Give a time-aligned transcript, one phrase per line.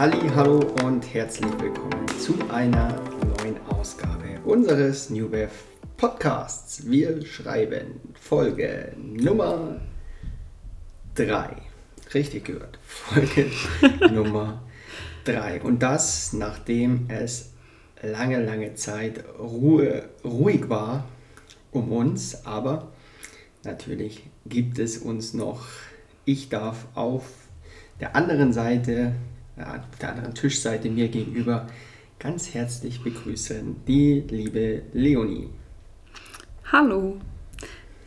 [0.00, 2.98] Halli, hallo und herzlich willkommen zu einer
[3.38, 5.50] neuen Ausgabe unseres New Wave
[5.98, 6.88] Podcasts.
[6.90, 9.78] Wir schreiben Folge Nummer
[11.16, 11.54] 3.
[12.14, 12.78] Richtig gehört.
[12.82, 13.50] Folge
[14.10, 14.62] Nummer
[15.24, 15.60] 3.
[15.60, 17.52] Und das, nachdem es
[18.00, 21.04] lange, lange Zeit Ruhe, ruhig war
[21.72, 22.46] um uns.
[22.46, 22.88] Aber
[23.64, 25.66] natürlich gibt es uns noch.
[26.24, 27.24] Ich darf auf
[28.00, 29.14] der anderen Seite
[29.56, 31.66] auf der anderen Tischseite mir gegenüber
[32.18, 35.48] ganz herzlich begrüßen die liebe Leonie.
[36.70, 37.18] Hallo.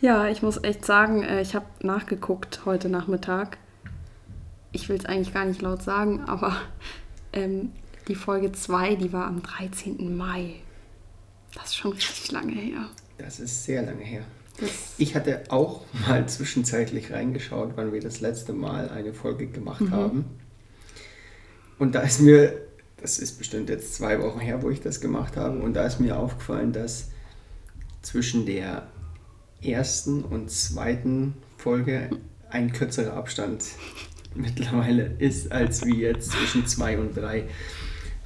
[0.02, 3.58] Ja, ich muss echt sagen, äh, ich habe nachgeguckt heute Nachmittag.
[4.72, 6.56] Ich will es eigentlich gar nicht laut sagen, aber
[7.34, 7.72] ähm,
[8.08, 10.16] die Folge 2, die war am 13.
[10.16, 10.56] Mai.
[11.56, 12.90] Das ist schon richtig lange her.
[13.24, 14.24] Das ist sehr lange her.
[14.60, 19.82] Das ich hatte auch mal zwischenzeitlich reingeschaut, wann wir das letzte Mal eine Folge gemacht
[19.82, 19.92] mhm.
[19.92, 20.26] haben.
[21.80, 22.54] Und da ist mir,
[22.98, 26.00] das ist bestimmt jetzt zwei Wochen her, wo ich das gemacht habe, und da ist
[26.00, 27.10] mir aufgefallen, dass
[28.02, 28.88] zwischen der
[29.62, 32.10] ersten und zweiten Folge
[32.50, 33.64] ein kürzerer Abstand
[34.36, 37.46] mittlerweile ist, als wie jetzt zwischen zwei und drei.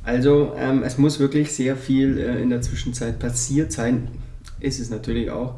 [0.03, 4.07] Also ähm, es muss wirklich sehr viel äh, in der Zwischenzeit passiert sein.
[4.59, 5.55] Ist es natürlich auch.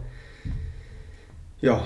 [1.61, 1.83] Ja.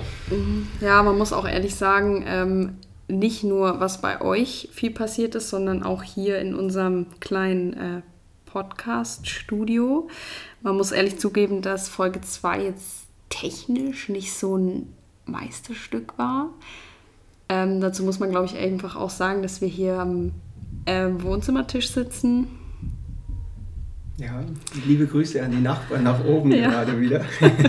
[0.80, 2.76] Ja, man muss auch ehrlich sagen, ähm,
[3.08, 8.02] nicht nur, was bei euch viel passiert ist, sondern auch hier in unserem kleinen äh,
[8.46, 10.08] Podcast-Studio.
[10.62, 14.92] Man muss ehrlich zugeben, dass Folge 2 jetzt technisch nicht so ein
[15.26, 16.50] Meisterstück war.
[17.48, 20.32] Ähm, dazu muss man, glaube ich, einfach auch sagen, dass wir hier am
[20.86, 22.48] äh, Wohnzimmertisch sitzen.
[24.16, 24.44] Ja,
[24.86, 26.68] liebe Grüße an die Nachbarn nach oben ja.
[26.68, 27.24] gerade wieder.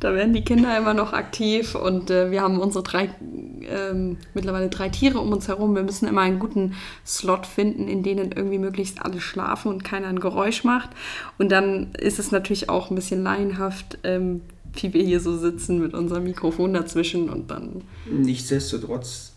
[0.00, 3.10] Da werden die Kinder immer noch aktiv und äh, wir haben unsere drei,
[3.68, 5.74] ähm, mittlerweile drei Tiere um uns herum.
[5.74, 6.74] Wir müssen immer einen guten
[7.06, 10.88] Slot finden, in denen irgendwie möglichst alle schlafen und keiner ein Geräusch macht.
[11.36, 14.40] Und dann ist es natürlich auch ein bisschen laienhaft, ähm,
[14.72, 17.82] wie wir hier so sitzen mit unserem Mikrofon dazwischen und dann.
[18.10, 19.29] Nichtsdestotrotz,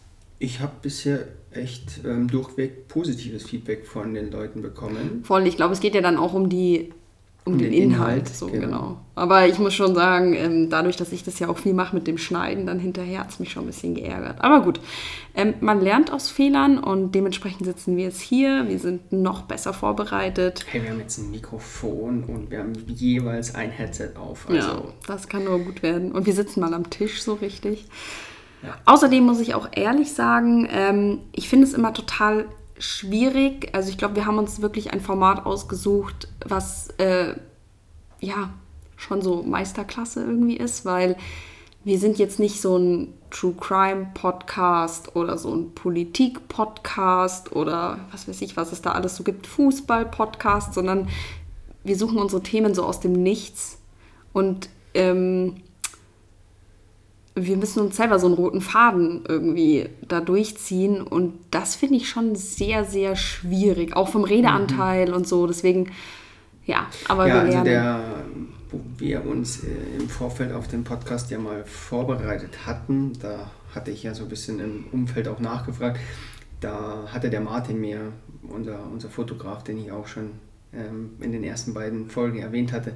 [0.43, 5.23] ich habe bisher echt ähm, durchweg positives Feedback von den Leuten bekommen.
[5.23, 6.91] Voll, ich glaube, es geht ja dann auch um die
[7.45, 8.65] um, den, den, Inhalt, Inhalt so genau.
[8.65, 8.97] genau.
[9.15, 12.07] Aber ich muss schon sagen, ähm, dadurch, dass ich das ja auch viel mache mit
[12.07, 14.41] dem Schneiden, dann hinterher hat es mich schon ein bisschen geärgert.
[14.41, 14.79] Aber gut,
[15.35, 18.67] ähm, man lernt aus Fehlern und dementsprechend sitzen wir jetzt hier.
[18.67, 20.65] Wir sind noch besser vorbereitet.
[20.69, 24.49] Hey, wir haben jetzt ein Mikrofon und wir haben jeweils ein Headset auf.
[24.49, 26.11] Also ja, das kann nur gut werden.
[26.11, 27.87] Und wir sitzen mal am Tisch so richtig.
[28.85, 32.45] Außerdem muss ich auch ehrlich sagen, ähm, ich finde es immer total
[32.77, 33.69] schwierig.
[33.73, 37.33] Also ich glaube, wir haben uns wirklich ein Format ausgesucht, was äh,
[38.19, 38.49] ja
[38.95, 41.17] schon so Meisterklasse irgendwie ist, weil
[41.83, 47.99] wir sind jetzt nicht so ein True Crime Podcast oder so ein Politik Podcast oder
[48.11, 51.09] was weiß ich, was es da alles so gibt, Fußball Podcast, sondern
[51.83, 53.79] wir suchen unsere Themen so aus dem Nichts
[54.31, 55.55] und ähm,
[57.35, 62.07] wir müssen uns selber so einen roten Faden irgendwie da durchziehen und das finde ich
[62.09, 65.15] schon sehr, sehr schwierig, auch vom Redeanteil mhm.
[65.15, 65.47] und so.
[65.47, 65.91] Deswegen,
[66.65, 67.65] ja, aber ja, wir also lernen.
[67.65, 68.01] Der,
[68.71, 69.67] wo wir uns äh,
[69.99, 74.29] im Vorfeld auf den Podcast ja mal vorbereitet hatten, da hatte ich ja so ein
[74.29, 75.99] bisschen im Umfeld auch nachgefragt.
[76.59, 78.13] Da hatte der Martin mir,
[78.47, 80.31] unser, unser Fotograf, den ich auch schon
[80.71, 82.93] ähm, in den ersten beiden Folgen erwähnt hatte,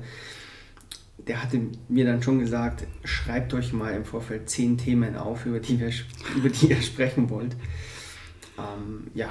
[1.18, 5.60] der hatte mir dann schon gesagt, schreibt euch mal im Vorfeld zehn Themen auf, über
[5.60, 5.92] die, wir,
[6.36, 7.56] über die ihr sprechen wollt.
[8.58, 9.30] Ähm, ja,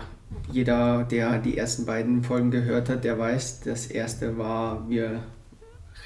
[0.52, 5.22] jeder, der die ersten beiden Folgen gehört hat, der weiß, das erste war, wir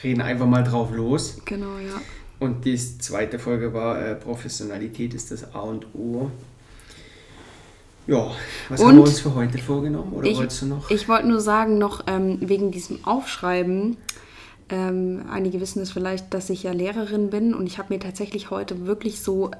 [0.02, 1.38] reden einfach mal drauf los.
[1.44, 2.00] Genau, ja.
[2.38, 6.30] Und die zweite Folge war, äh, Professionalität ist das A und O.
[8.06, 8.30] Ja,
[8.70, 10.12] was und haben wir uns für heute vorgenommen?
[10.14, 10.90] Oder ich, wolltest du noch?
[10.90, 13.98] Ich wollte nur sagen, noch ähm, wegen diesem Aufschreiben,
[14.70, 18.50] ähm, einige wissen es vielleicht, dass ich ja Lehrerin bin und ich habe mir tatsächlich
[18.50, 19.50] heute wirklich so,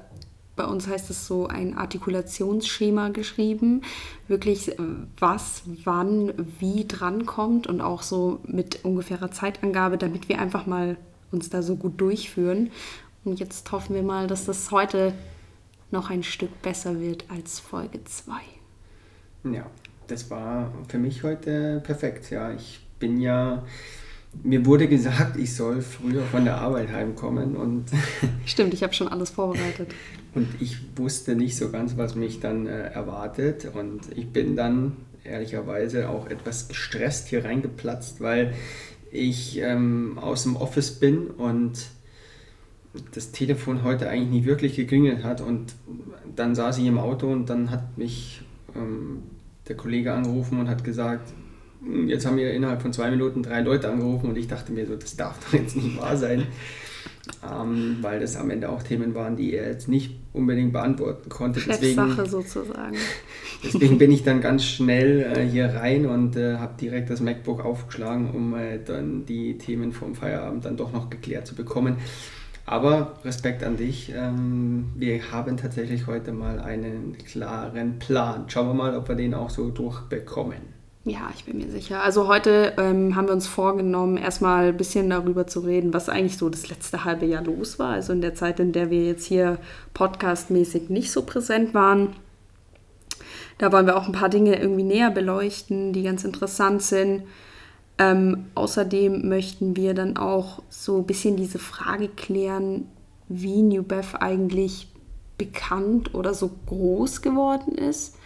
[0.55, 3.81] bei uns heißt es so, ein Artikulationsschema geschrieben.
[4.27, 4.75] Wirklich,
[5.17, 10.97] was, wann, wie drankommt und auch so mit ungefährer Zeitangabe, damit wir einfach mal
[11.31, 12.71] uns da so gut durchführen.
[13.23, 15.13] Und jetzt hoffen wir mal, dass das heute
[15.91, 18.33] noch ein Stück besser wird als Folge 2.
[19.51, 19.65] Ja,
[20.07, 22.29] das war für mich heute perfekt.
[22.31, 23.63] Ja, ich bin ja
[24.43, 27.85] mir wurde gesagt, ich soll früher von der Arbeit heimkommen und
[28.45, 29.93] stimmt, ich habe schon alles vorbereitet.
[30.33, 34.93] Und ich wusste nicht so ganz, was mich dann äh, erwartet und ich bin dann
[35.25, 38.53] ehrlicherweise auch etwas gestresst hier reingeplatzt, weil
[39.11, 41.87] ich ähm, aus dem Office bin und
[43.13, 45.75] das Telefon heute eigentlich nie wirklich geklingelt hat und
[46.33, 48.41] dann saß ich im Auto und dann hat mich
[48.73, 49.23] ähm,
[49.67, 51.33] der Kollege angerufen und hat gesagt,
[52.07, 54.95] jetzt haben wir innerhalb von zwei Minuten drei Leute angerufen und ich dachte mir so,
[54.95, 56.47] das darf doch jetzt nicht wahr sein
[57.43, 61.59] ähm, weil das am Ende auch Themen waren, die er jetzt nicht unbedingt beantworten konnte.
[61.59, 62.97] Chefsache sozusagen.
[63.63, 67.63] Deswegen bin ich dann ganz schnell äh, hier rein und äh, habe direkt das MacBook
[67.63, 71.97] aufgeschlagen, um äh, dann die Themen vom Feierabend dann doch noch geklärt zu bekommen.
[72.65, 74.13] Aber Respekt an dich.
[74.15, 78.45] Ähm, wir haben tatsächlich heute mal einen klaren Plan.
[78.47, 80.70] Schauen wir mal, ob wir den auch so durchbekommen.
[81.03, 82.03] Ja, ich bin mir sicher.
[82.03, 86.37] Also heute ähm, haben wir uns vorgenommen, erstmal ein bisschen darüber zu reden, was eigentlich
[86.37, 87.93] so das letzte halbe Jahr los war.
[87.93, 89.57] Also in der Zeit, in der wir jetzt hier
[89.95, 92.15] podcastmäßig nicht so präsent waren.
[93.57, 97.23] Da wollen wir auch ein paar Dinge irgendwie näher beleuchten, die ganz interessant sind.
[97.97, 102.87] Ähm, außerdem möchten wir dann auch so ein bisschen diese Frage klären,
[103.27, 104.87] wie New Beth eigentlich
[105.39, 108.17] bekannt oder so groß geworden ist.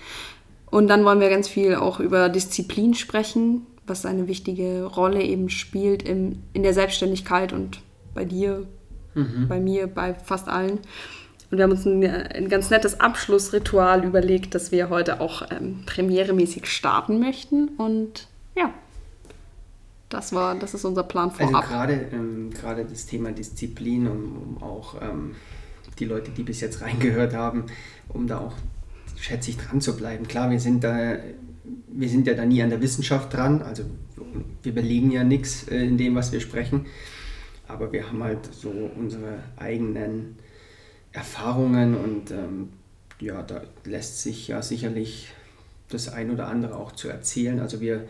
[0.75, 5.50] Und dann wollen wir ganz viel auch über Disziplin sprechen, was eine wichtige Rolle eben
[5.50, 7.80] spielt im, in der Selbstständigkeit und
[8.13, 8.68] bei dir,
[9.13, 9.48] mhm.
[9.48, 10.80] bei mir, bei fast allen.
[11.50, 15.83] Und wir haben uns ein, ein, ganz nettes Abschlussritual überlegt, dass wir heute auch ähm,
[15.86, 17.69] premieremäßig starten möchten.
[17.77, 18.27] Und
[18.57, 18.74] ja,
[20.10, 21.56] das war, das ist unser Plan vorab.
[21.56, 25.36] Also gerade, ähm, gerade das Thema Disziplin, um, um auch ähm,
[26.00, 27.68] die Leute, die bis jetzt reingehört haben,
[28.10, 28.56] um da auch
[29.15, 30.27] schätze ich, dran zu bleiben.
[30.27, 31.17] Klar, wir sind da,
[31.88, 33.83] wir sind ja da nie an der Wissenschaft dran, also
[34.63, 36.85] wir belegen ja nichts äh, in dem, was wir sprechen,
[37.67, 40.35] aber wir haben halt so unsere eigenen
[41.12, 42.69] Erfahrungen und ähm,
[43.19, 45.29] ja, da lässt sich ja sicherlich
[45.89, 47.59] das ein oder andere auch zu erzählen.
[47.59, 48.07] Also wir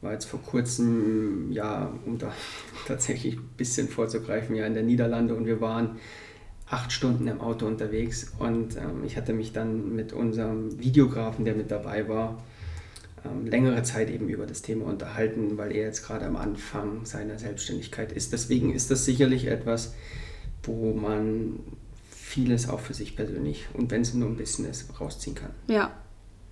[0.00, 2.32] war jetzt vor kurzem, ja, um da
[2.86, 5.98] tatsächlich ein bisschen vorzugreifen, ja in der Niederlande und wir waren
[6.72, 11.54] acht Stunden im Auto unterwegs und ähm, ich hatte mich dann mit unserem Videografen, der
[11.54, 12.42] mit dabei war,
[13.26, 17.38] ähm, längere Zeit eben über das Thema unterhalten, weil er jetzt gerade am Anfang seiner
[17.38, 18.32] Selbstständigkeit ist.
[18.32, 19.94] Deswegen ist das sicherlich etwas,
[20.62, 21.60] wo man
[22.10, 25.50] vieles auch für sich persönlich und wenn es nur ein bisschen ist, rausziehen kann.
[25.68, 25.90] Ja,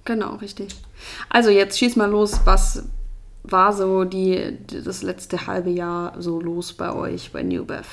[0.05, 0.77] genau, richtig.
[1.31, 2.85] Also jetzt schieß mal los, was
[3.43, 7.87] war so die, das letzte halbe Jahr so los bei euch bei New Beth?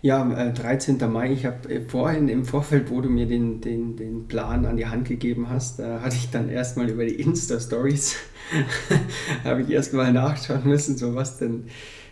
[0.00, 0.98] Ja, äh, 13.
[1.10, 1.32] Mai.
[1.32, 4.86] Ich habe äh, vorhin im Vorfeld, wo du mir den, den, den Plan an die
[4.86, 8.16] Hand gegeben hast, da hatte ich dann erstmal über die Insta-Stories,
[9.44, 11.64] habe ich erstmal nachschauen müssen, so was denn,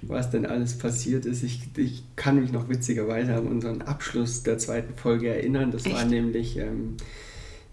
[0.03, 1.43] was denn alles passiert ist.
[1.43, 5.71] Ich, ich kann mich noch witzigerweise an unseren Abschluss der zweiten Folge erinnern.
[5.71, 5.95] Das Echt?
[5.95, 6.97] war nämlich ähm,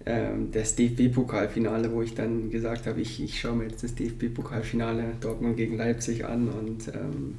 [0.05, 5.13] ähm, das DFB-Pokalfinale, wo ich dann gesagt habe, ich, ich schaue mir jetzt das DFB-Pokalfinale
[5.19, 7.35] Dortmund gegen Leipzig an und ähm,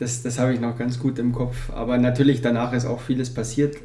[0.00, 1.70] das, das habe ich noch ganz gut im Kopf.
[1.70, 3.76] Aber natürlich danach ist auch vieles passiert.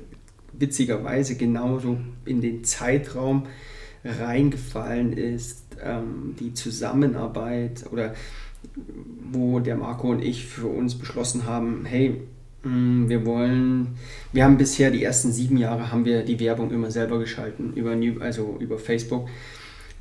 [0.53, 3.47] Witzigerweise genauso in den Zeitraum
[4.05, 8.13] reingefallen ist ähm, die Zusammenarbeit oder
[9.31, 12.21] wo der Marco und ich für uns beschlossen haben, hey,
[12.63, 13.97] mm, wir wollen,
[14.31, 17.93] wir haben bisher die ersten sieben Jahre haben wir die Werbung immer selber geschalten, über,
[18.23, 19.27] also über Facebook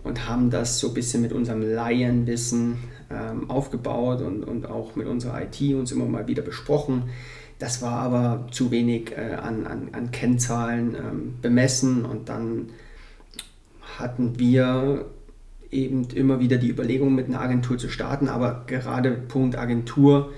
[0.04, 2.76] und haben das so ein bisschen mit unserem Laienwissen
[3.10, 7.04] ähm, aufgebaut und, und auch mit unserer IT uns immer mal wieder besprochen.
[7.58, 12.70] Das war aber zu wenig äh, an, an, an Kennzahlen ähm, bemessen und dann
[13.98, 15.06] hatten wir
[15.70, 20.32] eben immer wieder die Überlegung, mit einer Agentur zu starten, aber gerade Punkt Agentur,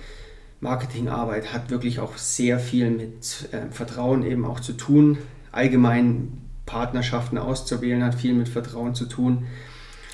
[0.60, 5.18] Marketingarbeit hat wirklich auch sehr viel mit äh, Vertrauen eben auch zu tun.
[5.52, 9.46] Allgemein Partnerschaften auszuwählen hat viel mit Vertrauen zu tun.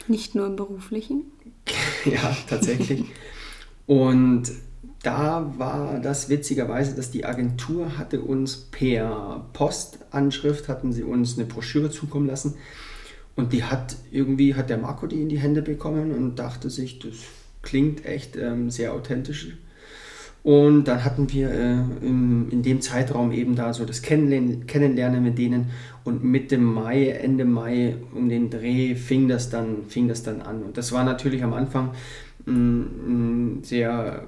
[0.06, 1.24] Nicht nur im beruflichen?
[2.04, 3.04] ja, tatsächlich.
[3.86, 4.52] Und
[5.02, 11.46] da war das witzigerweise, dass die Agentur hatte uns per Postanschrift, hatten sie uns eine
[11.46, 12.54] Broschüre zukommen lassen.
[13.34, 16.98] Und die hat irgendwie, hat der Marco die in die Hände bekommen und dachte sich,
[16.98, 17.14] das
[17.62, 19.56] klingt echt ähm, sehr authentisch.
[20.42, 21.72] Und dann hatten wir äh,
[22.04, 25.70] in, in dem Zeitraum eben da so das Kennenlernen, Kennenlernen mit denen
[26.02, 30.64] und Mitte Mai, Ende Mai um den Dreh fing das dann, fing das dann an.
[30.64, 31.92] Und das war natürlich am Anfang
[32.46, 34.24] ein, ein sehr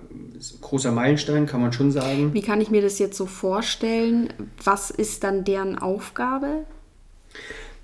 [0.60, 2.32] großer Meilenstein, kann man schon sagen.
[2.32, 4.28] Wie kann ich mir das jetzt so vorstellen?
[4.62, 6.64] Was ist dann deren Aufgabe?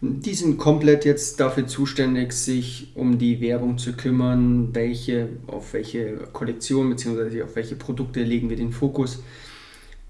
[0.03, 6.17] Die sind komplett jetzt dafür zuständig, sich um die Werbung zu kümmern, welche, auf welche
[6.33, 7.43] Kollektion bzw.
[7.43, 9.23] auf welche Produkte legen wir den Fokus.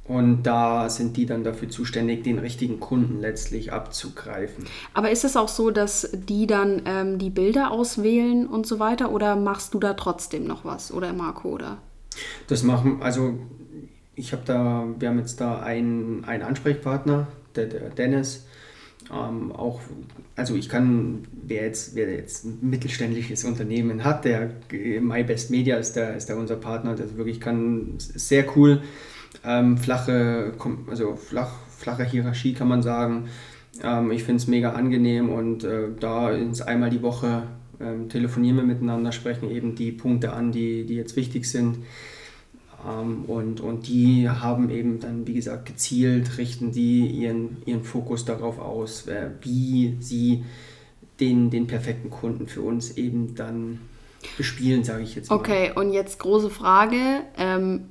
[0.04, 4.64] Und da sind die dann dafür zuständig, den richtigen Kunden letztlich abzugreifen.
[4.94, 9.12] Aber ist es auch so, dass die dann ähm, die Bilder auswählen und so weiter?
[9.12, 10.92] Oder machst du da trotzdem noch was?
[10.92, 11.78] Oder Marco, oder?
[12.48, 13.38] Das machen, also
[14.16, 18.46] ich habe da, wir haben jetzt da einen, einen Ansprechpartner, der, der Dennis.
[19.12, 19.80] Ähm, auch,
[20.36, 24.50] also ich kann, wer jetzt, wer jetzt ein mittelständisches Unternehmen hat, der
[25.00, 28.82] MyBest Media ist der, ist der unser Partner, der wirklich kann, sehr cool,
[29.44, 30.52] ähm, flache,
[30.88, 33.28] also flach, flache Hierarchie kann man sagen.
[33.82, 37.44] Ähm, ich finde es mega angenehm und äh, da ist einmal die Woche
[37.80, 41.78] ähm, telefonieren wir miteinander, sprechen eben die Punkte an, die, die jetzt wichtig sind.
[42.86, 48.24] Ähm, und, und die haben eben dann, wie gesagt, gezielt, richten die ihren, ihren Fokus
[48.24, 49.06] darauf aus,
[49.42, 50.44] wie sie
[51.20, 53.80] den, den perfekten Kunden für uns eben dann
[54.36, 55.36] bespielen, sage ich jetzt mal.
[55.36, 57.22] Okay, und jetzt große Frage.
[57.36, 57.88] Ähm,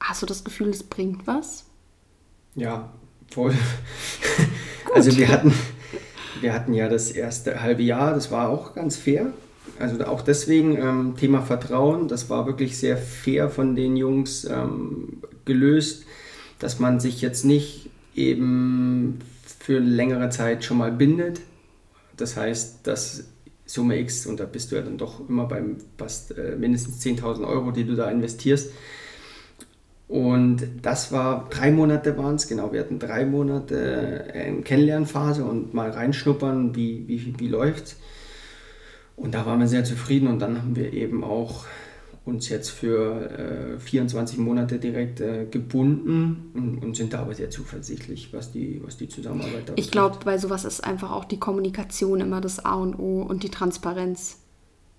[0.00, 1.64] hast du das Gefühl, es bringt was?
[2.54, 2.92] Ja,
[3.30, 3.54] voll.
[4.94, 5.54] also wir hatten,
[6.40, 9.32] wir hatten ja das erste halbe Jahr, das war auch ganz fair.
[9.78, 15.22] Also auch deswegen ähm, Thema Vertrauen, das war wirklich sehr fair von den Jungs ähm,
[15.44, 16.04] gelöst,
[16.58, 19.20] dass man sich jetzt nicht eben
[19.58, 21.40] für längere Zeit schon mal bindet.
[22.16, 23.24] Das heißt, dass
[23.64, 27.46] Summe X, und da bist du ja dann doch immer beim fast äh, mindestens 10.000
[27.46, 28.70] Euro, die du da investierst,
[30.12, 35.72] und das war, drei Monate waren es, genau, wir hatten drei Monate äh, Kennenlernphase und
[35.72, 37.96] mal reinschnuppern, wie, wie, wie läuft's.
[39.16, 41.64] Und da waren wir sehr zufrieden und dann haben wir eben auch
[42.24, 47.50] uns jetzt für äh, 24 Monate direkt äh, gebunden und, und, sind da aber sehr
[47.50, 51.40] zuversichtlich, was die, was die Zusammenarbeit da Ich glaube, bei sowas ist einfach auch die
[51.40, 54.38] Kommunikation immer das A und O und die Transparenz.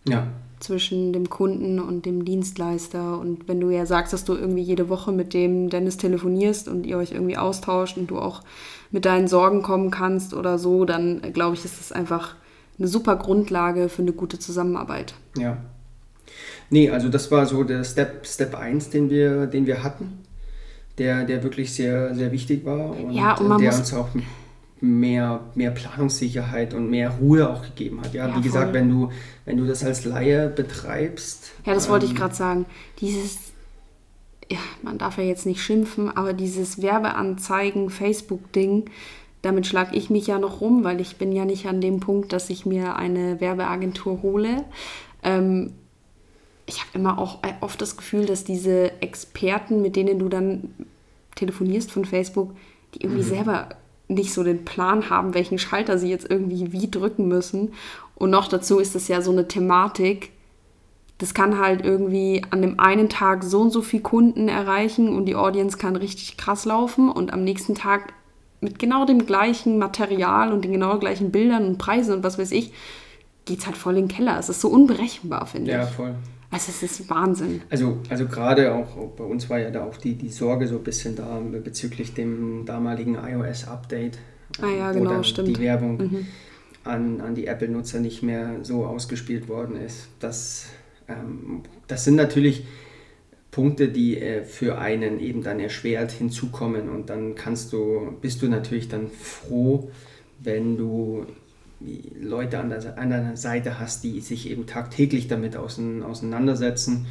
[0.06, 0.28] Ja,
[0.64, 3.20] zwischen dem Kunden und dem Dienstleister.
[3.20, 6.86] Und wenn du ja sagst, dass du irgendwie jede Woche mit dem Dennis telefonierst und
[6.86, 8.42] ihr euch irgendwie austauscht und du auch
[8.90, 12.36] mit deinen Sorgen kommen kannst oder so, dann äh, glaube ich, ist das einfach
[12.78, 15.14] eine super Grundlage für eine gute Zusammenarbeit.
[15.38, 15.58] Ja.
[16.70, 20.20] Nee, also das war so der Step, Step 1, den wir, den wir hatten,
[20.98, 24.10] der, der wirklich sehr, sehr wichtig war und, ja, und der uns auch
[24.84, 28.14] mehr, mehr Planungssicherheit und mehr Ruhe auch gegeben hat.
[28.14, 29.10] Ja, ja wie gesagt, wenn du,
[29.46, 31.52] wenn du das als Laie betreibst.
[31.66, 32.66] Ja, das ähm, wollte ich ähm, gerade sagen.
[33.00, 33.38] Dieses,
[34.52, 38.90] ja, man darf ja jetzt nicht schimpfen, aber dieses Werbeanzeigen, Facebook-Ding,
[39.44, 42.34] damit schlage ich mich ja noch rum, weil ich bin ja nicht an dem Punkt,
[42.34, 44.64] dass ich mir eine Werbeagentur hole.
[45.22, 45.74] Ähm,
[46.66, 50.74] ich habe immer auch oft das Gefühl, dass diese Experten, mit denen du dann
[51.36, 52.52] telefonierst von Facebook,
[52.96, 53.28] die irgendwie mhm.
[53.28, 53.70] selber
[54.08, 57.74] nicht so den Plan haben, welchen Schalter sie jetzt irgendwie wie drücken müssen.
[58.16, 60.32] Und noch dazu ist es ja so eine Thematik,
[61.18, 65.26] das kann halt irgendwie an dem einen Tag so und so viel Kunden erreichen und
[65.26, 68.14] die Audience kann richtig krass laufen und am nächsten Tag
[68.64, 72.52] mit genau dem gleichen Material und den genau gleichen Bildern und Preisen und was weiß
[72.52, 72.74] ich,
[73.46, 74.40] geht es halt voll in den Keller.
[74.40, 75.78] Es ist so unberechenbar, finde ich.
[75.78, 76.16] Ja, voll.
[76.50, 77.62] Also es ist Wahnsinn.
[77.70, 80.84] Also, also gerade auch, bei uns war ja da auch die, die Sorge so ein
[80.84, 84.20] bisschen da bezüglich dem damaligen iOS-Update.
[84.62, 85.48] Ah ja, wo genau, dann stimmt.
[85.48, 86.28] Die Werbung mhm.
[86.84, 90.10] an, an die Apple-Nutzer nicht mehr so ausgespielt worden ist.
[90.20, 90.68] Das,
[91.08, 92.66] ähm, das sind natürlich
[93.54, 98.48] Punkte, die äh, für einen eben dann erschwert hinzukommen und dann kannst du, bist du
[98.48, 99.92] natürlich dann froh,
[100.40, 101.28] wenn du
[102.20, 107.06] Leute an, der, an deiner Seite hast, die sich eben tagtäglich damit auseinandersetzen.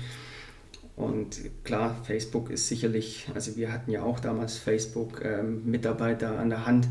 [0.96, 6.66] Und klar, Facebook ist sicherlich, also wir hatten ja auch damals Facebook-Mitarbeiter ähm, an der
[6.66, 6.88] Hand.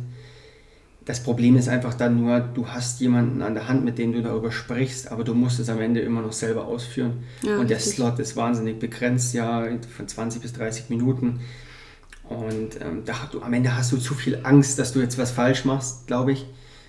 [1.03, 4.21] Das Problem ist einfach dann nur, du hast jemanden an der Hand, mit dem du
[4.21, 7.23] darüber sprichst, aber du musst es am Ende immer noch selber ausführen.
[7.41, 7.95] Ja, und der richtig.
[7.95, 9.65] Slot ist wahnsinnig begrenzt, ja,
[9.95, 11.39] von 20 bis 30 Minuten.
[12.29, 15.31] Und ähm, da, du, am Ende hast du zu viel Angst, dass du jetzt was
[15.31, 16.45] falsch machst, glaube ich.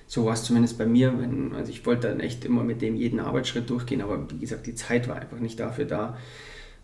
[0.07, 1.19] So war es zumindest bei mir.
[1.19, 4.67] Wenn, also ich wollte dann echt immer mit dem jeden Arbeitsschritt durchgehen, aber wie gesagt,
[4.67, 6.19] die Zeit war einfach nicht dafür da.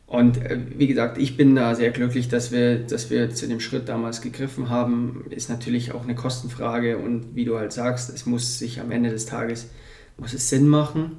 [0.09, 3.61] Und äh, wie gesagt, ich bin da sehr glücklich, dass wir, dass wir zu dem
[3.61, 5.27] Schritt damals gegriffen haben.
[5.29, 9.11] Ist natürlich auch eine Kostenfrage und wie du halt sagst, es muss sich am Ende
[9.11, 9.69] des Tages
[10.17, 11.19] muss es Sinn machen.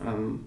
[0.00, 0.40] Ähm,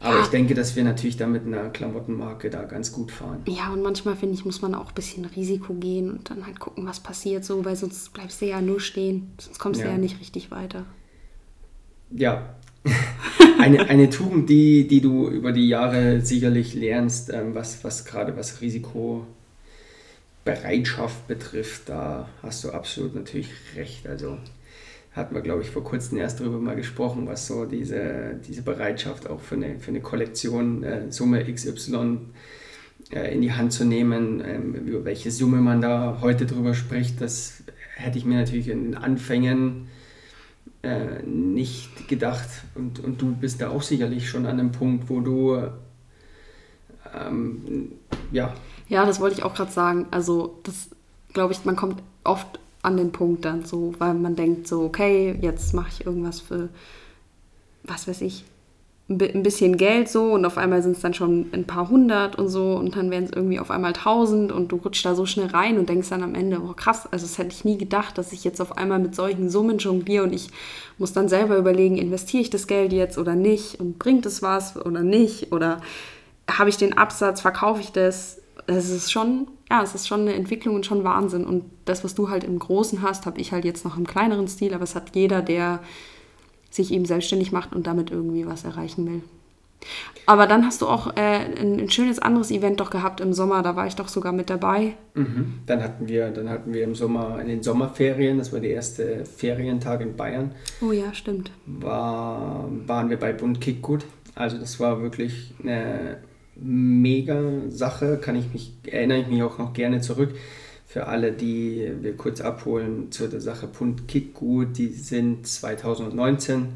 [0.00, 3.42] aber ich denke, dass wir natürlich da mit einer Klamottenmarke da ganz gut fahren.
[3.46, 6.60] Ja, und manchmal finde ich, muss man auch ein bisschen Risiko gehen und dann halt
[6.60, 9.32] gucken, was passiert so, weil sonst bleibst du ja nur stehen.
[9.38, 9.86] Sonst kommst ja.
[9.86, 10.84] du ja nicht richtig weiter.
[12.10, 12.54] Ja.
[13.58, 18.36] eine, eine Tugend, die, die du über die Jahre sicherlich lernst, ähm, was, was gerade
[18.36, 24.06] was Risikobereitschaft betrifft, da hast du absolut natürlich recht.
[24.06, 24.38] Also
[25.12, 29.28] hatten wir, glaube ich, vor kurzem erst darüber mal gesprochen, was so diese, diese Bereitschaft
[29.28, 32.18] auch für eine, für eine Kollektion äh, Summe XY
[33.10, 37.20] äh, in die Hand zu nehmen, ähm, über welche Summe man da heute drüber spricht,
[37.20, 37.62] das
[37.96, 39.88] hätte ich mir natürlich in den Anfängen
[40.82, 42.48] äh, nicht gedacht.
[42.74, 45.68] Und, und du bist da auch sicherlich schon an einem Punkt, wo du
[47.14, 47.92] ähm,
[48.32, 48.54] ja,
[48.88, 50.06] Ja, das wollte ich auch gerade sagen.
[50.10, 50.90] Also, das
[51.32, 55.36] glaube ich, man kommt oft an den Punkt dann so, weil man denkt so, okay,
[55.40, 56.68] jetzt mache ich irgendwas für,
[57.82, 58.44] was weiß ich,
[59.08, 62.48] ein bisschen Geld so und auf einmal sind es dann schon ein paar hundert und
[62.48, 65.46] so und dann werden es irgendwie auf einmal tausend und du rutschst da so schnell
[65.46, 68.32] rein und denkst dann am Ende, oh krass, also das hätte ich nie gedacht, dass
[68.32, 70.48] ich jetzt auf einmal mit solchen Summen jongliere und ich
[70.98, 74.76] muss dann selber überlegen, investiere ich das Geld jetzt oder nicht und bringt es was
[74.76, 75.80] oder nicht oder
[76.50, 78.42] habe ich den Absatz, verkaufe ich das?
[78.66, 82.16] Das ist schon, ja, es ist schon eine Entwicklung und schon Wahnsinn und das, was
[82.16, 84.96] du halt im Großen hast, habe ich halt jetzt noch im kleineren Stil, aber es
[84.96, 85.78] hat jeder, der
[86.76, 89.22] sich eben selbstständig macht und damit irgendwie was erreichen will.
[90.24, 93.62] Aber dann hast du auch äh, ein, ein, schönes anderes Event doch gehabt im Sommer,
[93.62, 94.94] da war ich doch sogar mit dabei.
[95.14, 95.60] Mhm.
[95.66, 99.24] Dann hatten wir, dann hatten wir im Sommer in den Sommerferien, das war der erste
[99.24, 100.52] Ferientag in Bayern.
[100.80, 101.50] Oh ja, stimmt.
[101.66, 104.04] War, waren wir bei Bund Kickgut.
[104.34, 106.18] Also das war wirklich eine
[106.56, 110.34] mega Sache, kann ich mich, erinnere ich mich auch noch gerne zurück
[110.96, 116.68] für alle, die wir kurz abholen zu der Sache Punt Kickgut, die sind 2019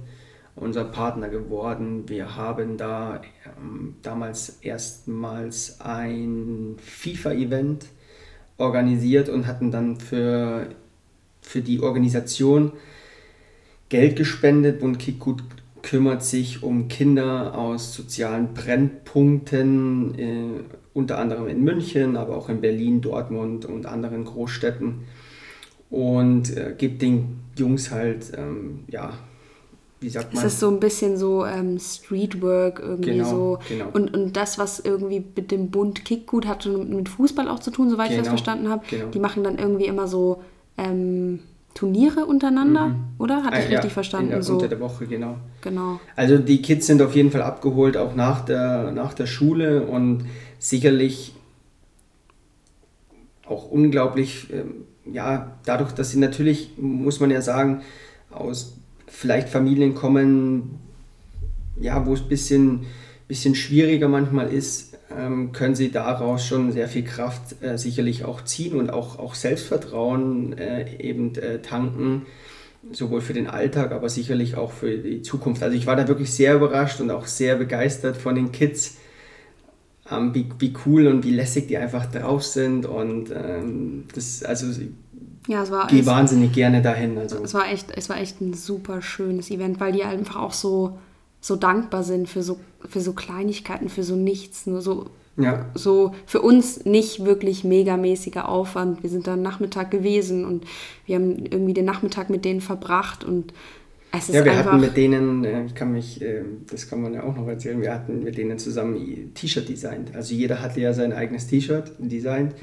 [0.56, 2.06] unser Partner geworden.
[2.06, 7.86] Wir haben da ähm, damals erstmals ein FIFA-Event
[8.58, 10.66] organisiert und hatten dann für,
[11.40, 12.72] für die Organisation
[13.88, 14.80] Geld gespendet.
[14.80, 15.42] Bund Kickgut
[15.80, 20.60] kümmert sich um Kinder aus sozialen Brennpunkten, äh,
[20.92, 25.02] unter anderem in München, aber auch in Berlin, Dortmund und anderen Großstädten.
[25.90, 29.12] Und äh, gibt den Jungs halt, ähm, ja,
[30.00, 30.44] wie sagt man?
[30.44, 33.58] Es ist so ein bisschen so ähm, Streetwork irgendwie genau, so.
[33.68, 33.86] Genau.
[33.92, 37.90] Und, und das, was irgendwie mit dem Bund Kickgut hat, mit Fußball auch zu tun,
[37.90, 38.84] soweit genau, ich das genau, verstanden habe.
[38.88, 39.10] Genau.
[39.10, 40.42] Die machen dann irgendwie immer so
[40.78, 41.40] ähm,
[41.74, 43.04] Turniere untereinander, mhm.
[43.18, 43.44] oder?
[43.44, 44.30] Hatte ich ah, richtig ja, verstanden?
[44.30, 44.54] Der, so.
[44.54, 45.36] Unter der Woche, genau.
[45.60, 46.00] Genau.
[46.16, 50.24] Also die Kids sind auf jeden Fall abgeholt, auch nach der, nach der Schule und
[50.60, 51.32] sicherlich
[53.44, 57.82] auch unglaublich, ähm, ja, dadurch, dass sie natürlich, muss man ja sagen,
[58.30, 58.76] aus
[59.08, 60.78] vielleicht Familien kommen,
[61.80, 62.86] ja, wo es ein bisschen,
[63.26, 68.44] bisschen schwieriger manchmal ist, ähm, können sie daraus schon sehr viel Kraft äh, sicherlich auch
[68.44, 72.26] ziehen und auch, auch Selbstvertrauen äh, eben äh, tanken,
[72.92, 75.62] sowohl für den Alltag, aber sicherlich auch für die Zukunft.
[75.62, 78.98] Also ich war da wirklich sehr überrascht und auch sehr begeistert von den Kids,
[80.10, 84.66] ähm, wie, wie cool und wie lässig die einfach drauf sind und ähm, das, also
[85.46, 87.16] ja, es war, gehe wahnsinnig gerne dahin.
[87.18, 87.42] Also.
[87.42, 90.98] Es, war echt, es war echt ein super schönes Event, weil die einfach auch so
[91.40, 95.66] so dankbar sind für so, für so Kleinigkeiten, für so nichts, nur so, ja.
[95.74, 99.02] so für uns nicht wirklich megamäßiger Aufwand.
[99.02, 100.64] Wir sind da Nachmittag gewesen und
[101.06, 103.54] wir haben irgendwie den Nachmittag mit denen verbracht und
[104.28, 107.36] ja, wir hatten mit denen, äh, ich kann mich, äh, das kann man ja auch
[107.36, 110.14] noch erzählen, wir hatten mit denen zusammen T-Shirt designt.
[110.14, 112.54] Also jeder hatte ja sein eigenes T-Shirt designt.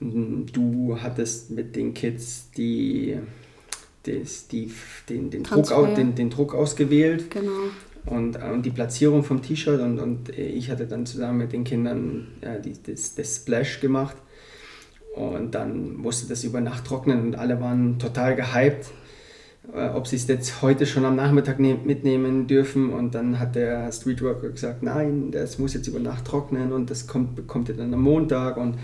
[0.00, 3.16] Du hattest mit den Kids die
[4.02, 4.70] das, die,
[5.08, 7.30] den, den, Druck, den, den Druck ausgewählt.
[7.30, 7.50] Genau.
[8.04, 11.64] Und, äh, und die Platzierung vom T-Shirt und, und ich hatte dann zusammen mit den
[11.64, 14.16] Kindern äh, die, das, das Splash gemacht.
[15.14, 19.03] Und dann musste das über Nacht trocknen und alle waren total gehypt, äh,
[19.72, 22.90] ob sie es jetzt heute schon am Nachmittag ne mitnehmen dürfen.
[22.90, 27.06] Und dann hat der Streetworker gesagt, nein, das muss jetzt über Nacht trocknen und das
[27.06, 28.56] kommt, bekommt ihr dann am Montag.
[28.56, 28.76] Und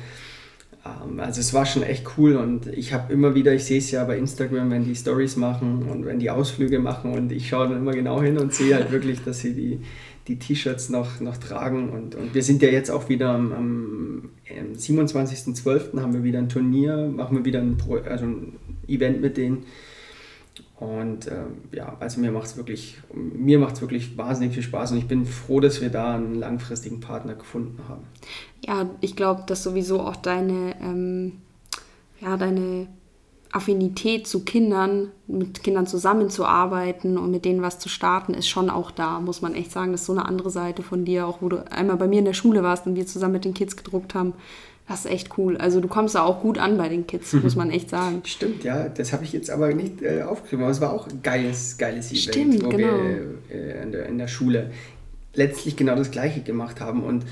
[0.85, 3.91] ähm, also es war schon echt cool und ich habe immer wieder, ich sehe es
[3.91, 7.69] ja bei Instagram, wenn die Stories machen und wenn die Ausflüge machen und ich schaue
[7.69, 9.81] dann immer genau hin und sehe halt wirklich, dass sie die,
[10.27, 14.31] die T-Shirts noch, noch tragen und, und wir sind ja jetzt auch wieder am, am
[14.75, 16.01] 27.12.
[16.01, 18.55] haben wir wieder ein Turnier, machen wir wieder ein, Pro, also ein
[18.89, 19.65] Event mit denen
[20.81, 24.99] und äh, ja, also mir macht es wirklich, mir macht's wirklich wahnsinnig viel Spaß und
[24.99, 28.05] ich bin froh, dass wir da einen langfristigen Partner gefunden haben.
[28.65, 31.33] Ja, ich glaube, dass sowieso auch deine, ähm,
[32.23, 32.89] ja, deine
[33.53, 38.91] Affinität zu Kindern, mit Kindern zusammenzuarbeiten und mit denen was zu starten, ist schon auch
[38.91, 39.93] da, muss man echt sagen.
[39.93, 42.25] Das ist so eine andere Seite von dir, auch wo du einmal bei mir in
[42.25, 44.33] der Schule warst und wir zusammen mit den Kids gedruckt haben.
[44.91, 45.57] Das ist echt cool.
[45.57, 48.23] Also du kommst da auch gut an bei den Kids, muss man echt sagen.
[48.25, 48.89] Stimmt, ja.
[48.89, 50.65] Das habe ich jetzt aber nicht äh, aufgeschrieben.
[50.65, 52.89] Aber es war auch ein geiles, geiles Event, Stimmt, wo genau.
[52.89, 54.73] wir äh, in, der, in der Schule
[55.33, 57.05] letztlich genau das Gleiche gemacht haben.
[57.05, 57.25] Und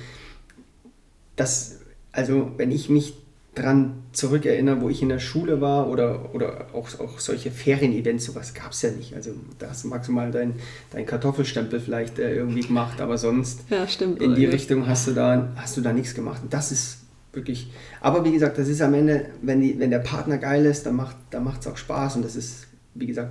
[1.35, 1.81] das,
[2.13, 3.15] also wenn ich mich
[3.57, 8.55] dran zurückerinnere, wo ich in der Schule war oder, oder auch, auch solche Ferien-Events, sowas
[8.55, 9.15] gab es ja nicht.
[9.15, 10.55] Also da hast du maximal deinen
[10.93, 15.13] dein Kartoffelstempel vielleicht äh, irgendwie gemacht, aber sonst ja, stimmt, in die Richtung hast du
[15.13, 16.41] da, hast du da nichts gemacht.
[16.45, 17.08] Und das ist
[17.39, 17.71] wirklich.
[18.01, 20.97] Aber wie gesagt, das ist am Ende, wenn, die, wenn der Partner geil ist, dann
[20.97, 23.31] macht es dann auch Spaß und das ist, wie gesagt,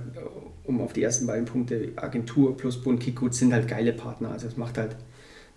[0.64, 4.30] um auf die ersten beiden Punkte, Agentur plus Bund Kikut sind halt geile Partner.
[4.30, 4.96] Also es macht halt,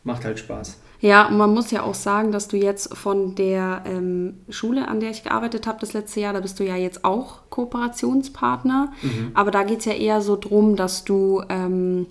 [0.04, 0.78] macht halt Spaß.
[1.00, 5.00] Ja, und man muss ja auch sagen, dass du jetzt von der ähm, Schule, an
[5.00, 8.94] der ich gearbeitet habe das letzte Jahr, da bist du ja jetzt auch Kooperationspartner.
[9.02, 9.32] Mhm.
[9.34, 12.06] Aber da geht es ja eher so drum, dass du ähm,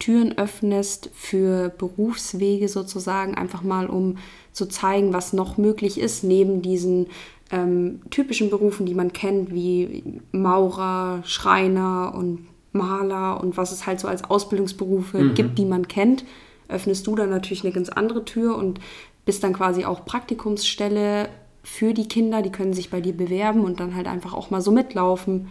[0.00, 4.18] Türen öffnest für Berufswege sozusagen, einfach mal um
[4.52, 7.06] zu zeigen, was noch möglich ist, neben diesen
[7.52, 14.00] ähm, typischen Berufen, die man kennt, wie Maurer, Schreiner und Maler und was es halt
[14.00, 15.34] so als Ausbildungsberufe mhm.
[15.34, 16.24] gibt, die man kennt
[16.70, 18.80] öffnest du dann natürlich eine ganz andere Tür und
[19.24, 21.28] bist dann quasi auch Praktikumsstelle
[21.62, 22.42] für die Kinder.
[22.42, 25.48] Die können sich bei dir bewerben und dann halt einfach auch mal so mitlaufen,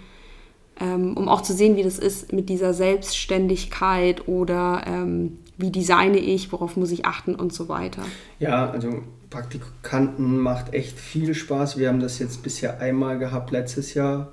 [0.80, 6.18] ähm, um auch zu sehen, wie das ist mit dieser Selbstständigkeit oder ähm, wie designe
[6.18, 8.04] ich, worauf muss ich achten und so weiter.
[8.40, 11.78] Ja, also Praktikanten macht echt viel Spaß.
[11.78, 14.32] Wir haben das jetzt bisher einmal gehabt letztes Jahr.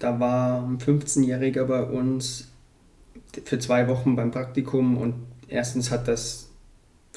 [0.00, 2.48] Da war ein 15-Jähriger bei uns
[3.44, 5.14] für zwei Wochen beim Praktikum und
[5.48, 6.50] erstens hat das,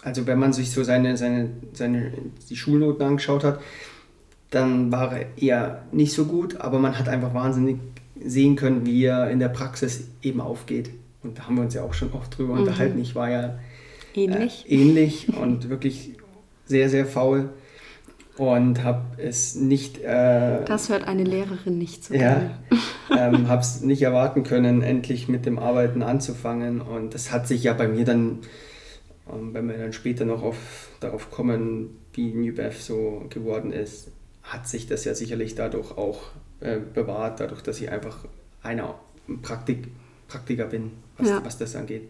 [0.04, 2.12] also wenn man sich so seine, seine, seine
[2.50, 3.60] die Schulnoten angeschaut hat,
[4.52, 7.78] dann war er eher nicht so gut, aber man hat einfach wahnsinnig
[8.24, 10.92] sehen können, wie er in der Praxis eben aufgeht.
[11.24, 12.60] Und da haben wir uns ja auch schon oft drüber mhm.
[12.62, 13.00] unterhalten.
[13.00, 13.58] Ich war ja
[14.14, 16.18] ähnlich, äh, ähnlich und wirklich
[16.66, 17.50] sehr, sehr faul
[18.38, 20.00] und habe es nicht.
[20.00, 22.52] Äh, das hört eine Lehrerin nicht so ja,
[23.18, 26.82] ähm, habe es nicht erwarten können, endlich mit dem Arbeiten anzufangen.
[26.82, 28.40] Und das hat sich ja bei mir dann,
[29.32, 34.10] ähm, wenn wir dann später noch auf, darauf kommen, wie NewBev so geworden ist,
[34.44, 36.22] hat sich das ja sicherlich dadurch auch
[36.60, 38.26] äh, bewahrt, dadurch, dass ich einfach
[38.64, 38.96] einer
[39.42, 39.88] Praktik,
[40.28, 41.46] Praktiker bin, was, ja.
[41.46, 42.08] was das angeht.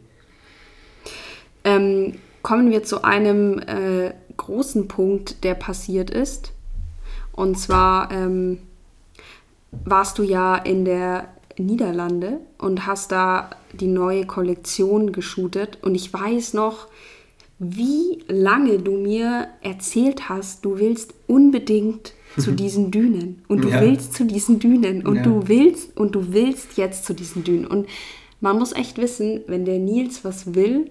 [1.64, 6.54] Ähm, kommen wir zu einem äh, großen Punkt, der passiert ist.
[7.34, 8.60] Und zwar ähm,
[9.72, 15.80] warst du ja in der Niederlande und hast da die neue Kollektion geshootet.
[15.82, 16.88] Und ich weiß noch,
[17.60, 23.82] wie lange du mir erzählt hast, du willst unbedingt zu diesen Dünen und du ja.
[23.82, 25.24] willst zu diesen Dünen und ja.
[25.24, 27.68] du willst und du willst jetzt zu diesen Dünen.
[27.68, 27.88] Und
[28.40, 30.90] man muss echt wissen, wenn der Nils was will,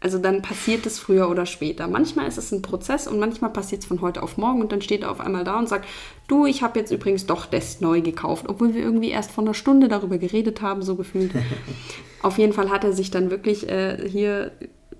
[0.00, 1.86] also dann passiert es früher oder später.
[1.86, 4.82] Manchmal ist es ein Prozess und manchmal passiert es von heute auf morgen und dann
[4.82, 5.86] steht er auf einmal da und sagt,
[6.26, 9.54] du, ich habe jetzt übrigens doch das neu gekauft, obwohl wir irgendwie erst vor einer
[9.54, 11.30] Stunde darüber geredet haben, so gefühlt.
[12.22, 14.50] auf jeden Fall hat er sich dann wirklich äh, hier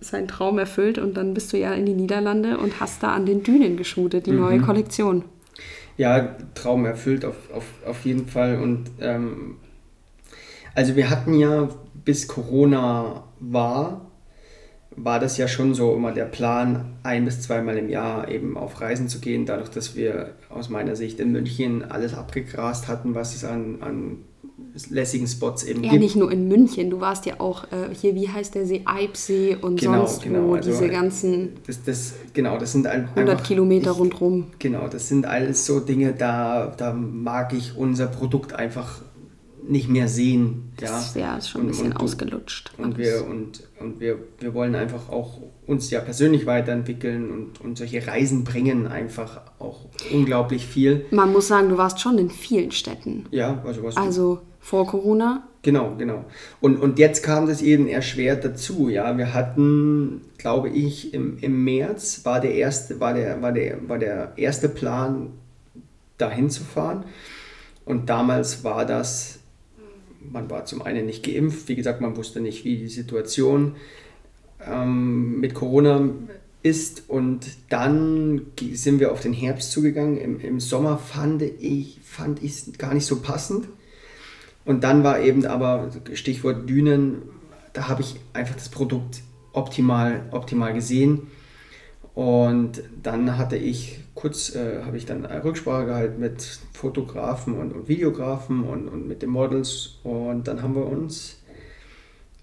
[0.00, 3.26] seinen Traum erfüllt und dann bist du ja in die Niederlande und hast da an
[3.26, 4.40] den Dünen geschootet, die mhm.
[4.40, 5.24] neue Kollektion.
[6.02, 8.58] Ja, Traum erfüllt auf, auf, auf jeden Fall.
[8.60, 9.58] Und ähm,
[10.74, 11.68] also wir hatten ja
[12.04, 14.10] bis Corona war,
[14.96, 18.80] war das ja schon so immer der Plan, ein bis zweimal im Jahr eben auf
[18.80, 23.36] Reisen zu gehen, dadurch, dass wir aus meiner Sicht in München alles abgegrast hatten, was
[23.36, 24.24] es an, an
[24.90, 25.94] lässigen Spots eben ja, gibt.
[25.94, 28.82] Ja, nicht nur in München, du warst ja auch äh, hier, wie heißt der See,
[28.84, 30.48] Eibsee und genau, sonst genau.
[30.48, 34.46] wo, also, diese ganzen das, das, genau, das sind 100 Kilometer ich, rundherum.
[34.58, 39.02] Genau, das sind alles so Dinge, da, da mag ich unser Produkt einfach
[39.66, 40.72] nicht mehr sehen.
[40.80, 42.72] Ja, das, ja ist schon ein bisschen und, ausgelutscht.
[42.78, 47.78] Und, wir, und, und wir, wir wollen einfach auch uns ja persönlich weiterentwickeln und, und
[47.78, 51.06] solche Reisen bringen einfach auch unglaublich viel.
[51.10, 53.26] Man muss sagen, du warst schon in vielen Städten.
[53.30, 53.96] Ja, also was.
[53.96, 55.46] Also vor Corona.
[55.60, 56.24] Genau, genau.
[56.60, 58.88] Und, und jetzt kam das eben erschwert dazu.
[58.88, 63.88] Ja, wir hatten, glaube ich, im, im März war der erste, war der, war der,
[63.88, 65.34] war der erste Plan,
[66.16, 67.04] dahin zu fahren.
[67.84, 69.40] Und damals war das
[70.30, 73.74] man war zum einen nicht geimpft, wie gesagt, man wusste nicht, wie die Situation
[74.66, 76.10] ähm, mit Corona
[76.62, 80.16] ist und dann sind wir auf den Herbst zugegangen.
[80.16, 83.66] Im, im Sommer fand ich fand es gar nicht so passend.
[84.64, 87.22] Und dann war eben aber Stichwort Dünen,
[87.72, 89.22] da habe ich einfach das Produkt
[89.52, 91.28] optimal, optimal gesehen.
[92.14, 97.88] Und dann hatte ich kurz, äh, habe ich dann Rücksprache gehalten mit Fotografen und, und
[97.88, 99.98] Videografen und, und mit den Models.
[100.04, 101.38] Und dann haben wir uns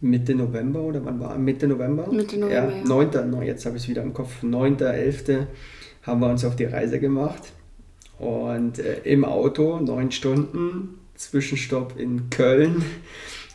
[0.02, 2.08] Mitte November oder wann war Mitte November?
[2.12, 2.74] Mitte November.
[2.74, 3.34] Ja, 9.
[3.34, 3.42] Ja.
[3.44, 4.44] jetzt habe ich es wieder im Kopf.
[4.44, 5.46] 9.11.
[6.04, 7.52] haben wir uns auf die Reise gemacht.
[8.18, 12.84] Und äh, im Auto neun Stunden, Zwischenstopp in Köln,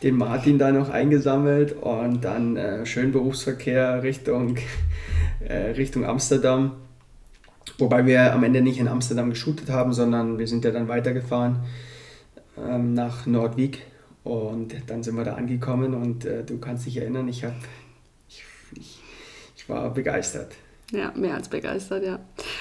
[0.03, 4.57] den Martin da noch eingesammelt und dann äh, schön Berufsverkehr Richtung
[5.39, 6.73] äh, Richtung Amsterdam.
[7.79, 11.63] Wobei wir am Ende nicht in Amsterdam geshootet haben, sondern wir sind ja dann weitergefahren
[12.55, 13.79] ähm, nach Nordwijk
[14.23, 17.55] und dann sind wir da angekommen und äh, du kannst dich erinnern, ich, hab,
[18.29, 18.43] ich,
[18.75, 18.99] ich,
[19.57, 20.53] ich war begeistert.
[20.91, 22.19] Ja, mehr als begeistert, ja.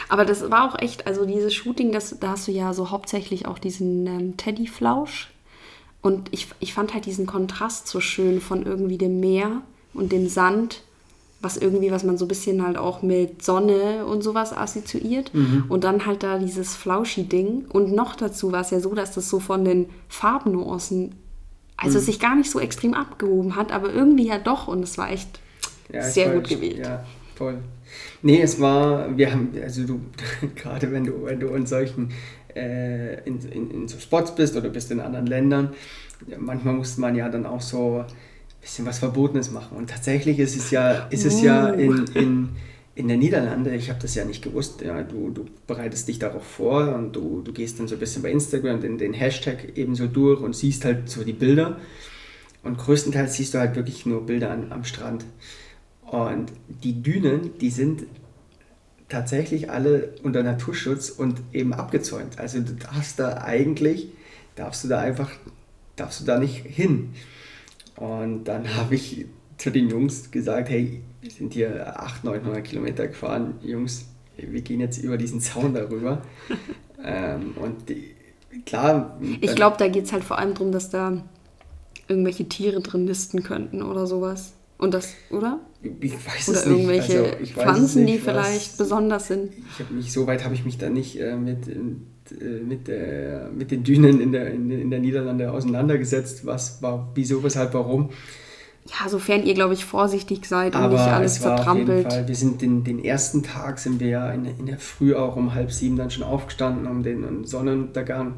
[0.09, 3.47] Aber das war auch echt, also dieses Shooting, das, da hast du ja so hauptsächlich
[3.47, 5.31] auch diesen ähm, Teddyflausch.
[6.01, 10.29] Und ich, ich fand halt diesen Kontrast so schön von irgendwie dem Meer und dem
[10.29, 10.83] Sand
[11.45, 15.33] was irgendwie, was man so ein bisschen halt auch mit Sonne und sowas assoziiert.
[15.35, 15.65] Mhm.
[15.69, 17.67] Und dann halt da dieses Flauschi-Ding.
[17.69, 21.15] Und noch dazu war es ja so, dass das so von den Farbnuancen,
[21.77, 22.03] also Mhm.
[22.03, 24.69] sich gar nicht so extrem abgehoben hat, aber irgendwie ja doch.
[24.69, 25.39] Und es war echt
[25.93, 26.79] Ja, sehr gut gewählt.
[26.79, 27.05] Ja,
[27.37, 27.59] voll.
[28.25, 30.01] Nee, es war, wir haben, also du,
[30.55, 32.09] gerade wenn du, wenn du in solchen,
[32.57, 35.75] äh, in, in, in so Spots bist oder bist in anderen Ländern,
[36.39, 38.07] manchmal muss man ja dann auch so ein
[38.63, 39.77] bisschen was Verbotenes machen.
[39.77, 41.79] Und tatsächlich ist es ja, ist es ja Uh.
[41.79, 42.49] in, in,
[42.95, 46.45] in der Niederlande, ich habe das ja nicht gewusst, ja, du, du bereitest dich darauf
[46.45, 49.95] vor und du, du gehst dann so ein bisschen bei Instagram den, den Hashtag eben
[49.97, 51.79] so durch und siehst halt so die Bilder.
[52.63, 55.27] Und größtenteils siehst du halt wirklich nur Bilder an, am Strand.
[56.15, 58.05] Und die Dünen, die sind
[59.09, 62.39] tatsächlich alle unter Naturschutz und eben abgezäunt.
[62.39, 64.11] Also du darfst da eigentlich,
[64.55, 65.33] darfst du da einfach,
[65.97, 67.15] darfst du da nicht hin.
[67.97, 69.27] Und dann habe ich
[69.59, 74.79] zu den Jungs gesagt, hey, wir sind hier 800, 900 Kilometer gefahren, Jungs, wir gehen
[74.79, 76.23] jetzt über diesen Zaun darüber.
[77.05, 78.15] ähm, und die,
[78.65, 79.19] klar.
[79.41, 81.25] Ich glaube, da geht es halt vor allem darum, dass da
[82.07, 84.53] irgendwelche Tiere drin nisten könnten oder sowas.
[84.85, 85.61] Und das, oder?
[86.01, 86.77] ich weiß Oder es nicht.
[86.77, 89.53] irgendwelche Also, Pflanzen, die nicht, was- vielleicht besonders sind.
[89.73, 91.75] Ich habe mich, so weit habe ich mich da nicht äh, mit, äh,
[92.63, 97.43] mit, äh, mit den Dünen in der, in, in der Niederlande auseinandergesetzt, was war, wieso,
[97.43, 98.11] weshalb, warum.
[98.87, 101.87] Ja, sofern ihr, glaube ich, vorsichtig seid und Aber nicht alles es war auf jeden
[101.87, 102.13] vertrampelt.
[102.13, 105.37] Fall, wir sind den, den ersten Tag sind wir ja in, in der Früh auch
[105.37, 108.35] um halb sieben dann schon aufgestanden, um den Sonnenuntergang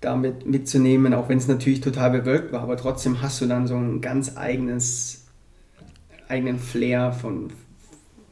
[0.00, 3.76] damit mitzunehmen, auch wenn es natürlich total bewölkt war, aber trotzdem hast du dann so
[3.76, 5.19] ein ganz eigenes,
[6.30, 7.52] eigenen Flair von,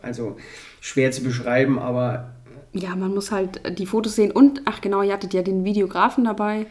[0.00, 0.36] also
[0.80, 2.34] schwer zu beschreiben, aber
[2.72, 4.30] Ja, man muss halt die Fotos sehen.
[4.30, 6.66] Und, ach genau, ihr hattet ja den Videografen dabei.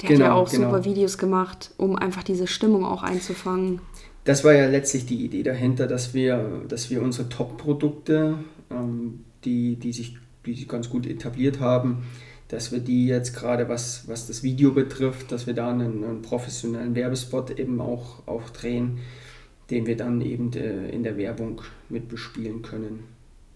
[0.00, 0.70] Der hat ja Genau, auch genau.
[0.70, 3.80] super Videos gemacht, um einfach diese Stimmung auch einzufangen.
[4.24, 8.38] Das war ja letztlich die Idee dahinter, dass wir, dass wir unsere Top-Produkte,
[8.70, 10.16] ähm, die, die, sich,
[10.46, 12.04] die sich ganz gut etabliert haben,
[12.48, 16.22] dass wir die jetzt gerade, was, was das Video betrifft, dass wir da einen, einen
[16.22, 18.98] professionellen Werbespot eben auch, auch drehen,
[19.70, 23.04] den wir dann eben äh, in der Werbung mit bespielen können.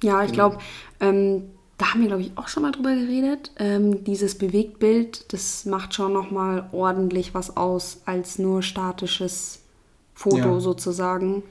[0.03, 0.51] Ja, ich Genau.
[0.51, 0.59] glaube,
[1.01, 1.43] ähm,
[1.79, 3.51] da haben wir, glaube ich, auch schon mal drüber geredet.
[3.59, 9.63] Ähm, dieses Bewegtbild, das macht schon nochmal ordentlich was aus als nur statisches
[10.15, 10.61] Foto Ja.
[10.61, 11.43] sozusagen.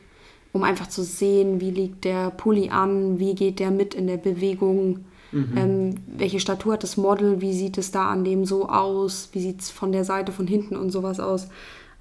[0.53, 4.17] Um einfach zu sehen, wie liegt der Pulli an, wie geht der mit in der
[4.17, 5.05] Bewegung,
[5.53, 9.41] ähm, welche Statur hat das Model, wie sieht es da an dem so aus, wie
[9.41, 11.49] sieht es von der Seite, von hinten und sowas aus.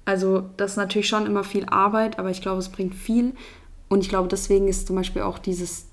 [0.05, 3.33] Also das ist natürlich schon immer viel Arbeit, aber ich glaube, es bringt viel.
[3.89, 5.85] Und ich glaube, deswegen ist zum Beispiel auch dieses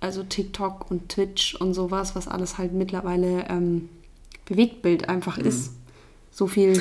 [0.00, 3.88] also TikTok und Twitch und sowas, was alles halt mittlerweile ähm,
[4.46, 5.72] Bewegtbild einfach ist.
[6.30, 6.80] So viel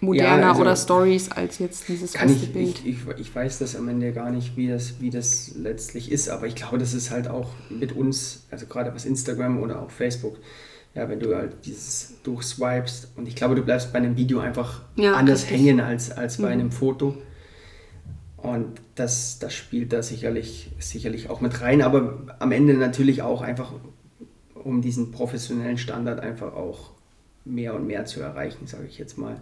[0.00, 0.42] moderner Mhm.
[0.42, 2.80] Ja, also oder Stories als jetzt dieses Kann ich, Bild.
[2.84, 6.28] ich, ich, ich weiß das am Ende gar nicht, wie das, wie das letztlich ist,
[6.28, 9.90] aber ich glaube, das ist halt auch mit uns, also gerade was Instagram oder auch
[9.90, 10.38] Facebook,
[10.96, 14.80] ja, wenn du halt dieses durchswipest und ich glaube, du bleibst bei einem Video einfach
[14.96, 15.58] Ja, anders richtig.
[15.58, 16.52] hängen als, als bei Mhm.
[16.60, 17.16] einem Foto.
[18.38, 23.42] Und das, das spielt da sicherlich, sicherlich auch mit rein, aber am Ende natürlich auch
[23.42, 23.72] einfach,
[24.54, 26.92] um diesen professionellen Standard einfach auch
[27.44, 29.40] mehr und mehr zu erreichen, sage ich jetzt mal.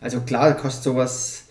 [0.00, 1.44] Also klar, kostet sowas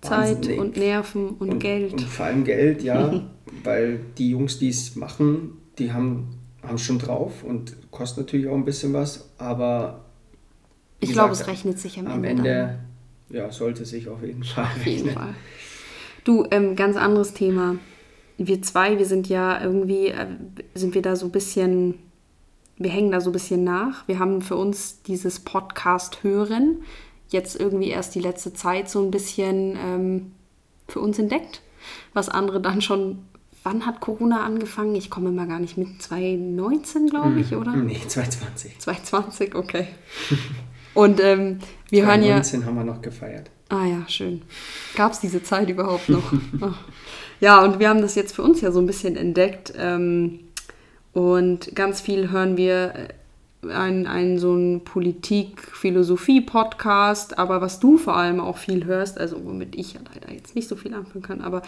[0.00, 1.92] Zeit und Nerven und, Geld.
[1.92, 3.22] Und vor allem Geld, ja,
[3.62, 8.48] weil die Jungs, die es machen, die haben haben es schon drauf und kostet natürlich
[8.48, 10.04] auch ein bisschen was, aber
[11.00, 12.48] ich glaube, es rechnet sich am, am Ende.
[12.48, 12.78] Ende
[13.30, 15.14] ja, sollte sich auf jeden Fall Auf jeden rechnen.
[15.14, 15.34] Fall.
[16.24, 17.76] Du, ähm, ganz anderes Thema.
[18.38, 20.26] Wir zwei, wir sind ja irgendwie, äh,
[20.74, 21.94] sind wir da so ein bisschen,
[22.76, 24.06] wir hängen da so ein bisschen nach.
[24.06, 26.82] Wir haben für uns dieses Podcast hören
[27.32, 30.32] jetzt irgendwie erst die letzte Zeit so ein bisschen ähm,
[30.86, 31.62] für uns entdeckt.
[32.12, 33.24] Was andere dann schon,
[33.62, 34.94] wann hat Corona angefangen?
[34.94, 37.74] Ich komme immer gar nicht mit, 2019 glaube ich, oder?
[37.76, 38.78] Nee, 2020.
[38.78, 39.88] 2020, okay.
[40.94, 42.42] Und ähm, wir hören ja...
[42.42, 43.50] 2019 haben wir noch gefeiert.
[43.68, 44.42] Ah ja, schön.
[44.96, 46.32] Gab es diese Zeit überhaupt noch?
[46.60, 46.78] Ach.
[47.40, 49.72] ja, und wir haben das jetzt für uns ja so ein bisschen entdeckt.
[49.78, 50.40] Ähm,
[51.14, 53.08] und ganz viel hören wir
[53.70, 59.76] einen, einen so einen Politik-Philosophie-Podcast, aber was du vor allem auch viel hörst, also womit
[59.76, 61.62] ich ja leider jetzt nicht so viel anfangen kann, aber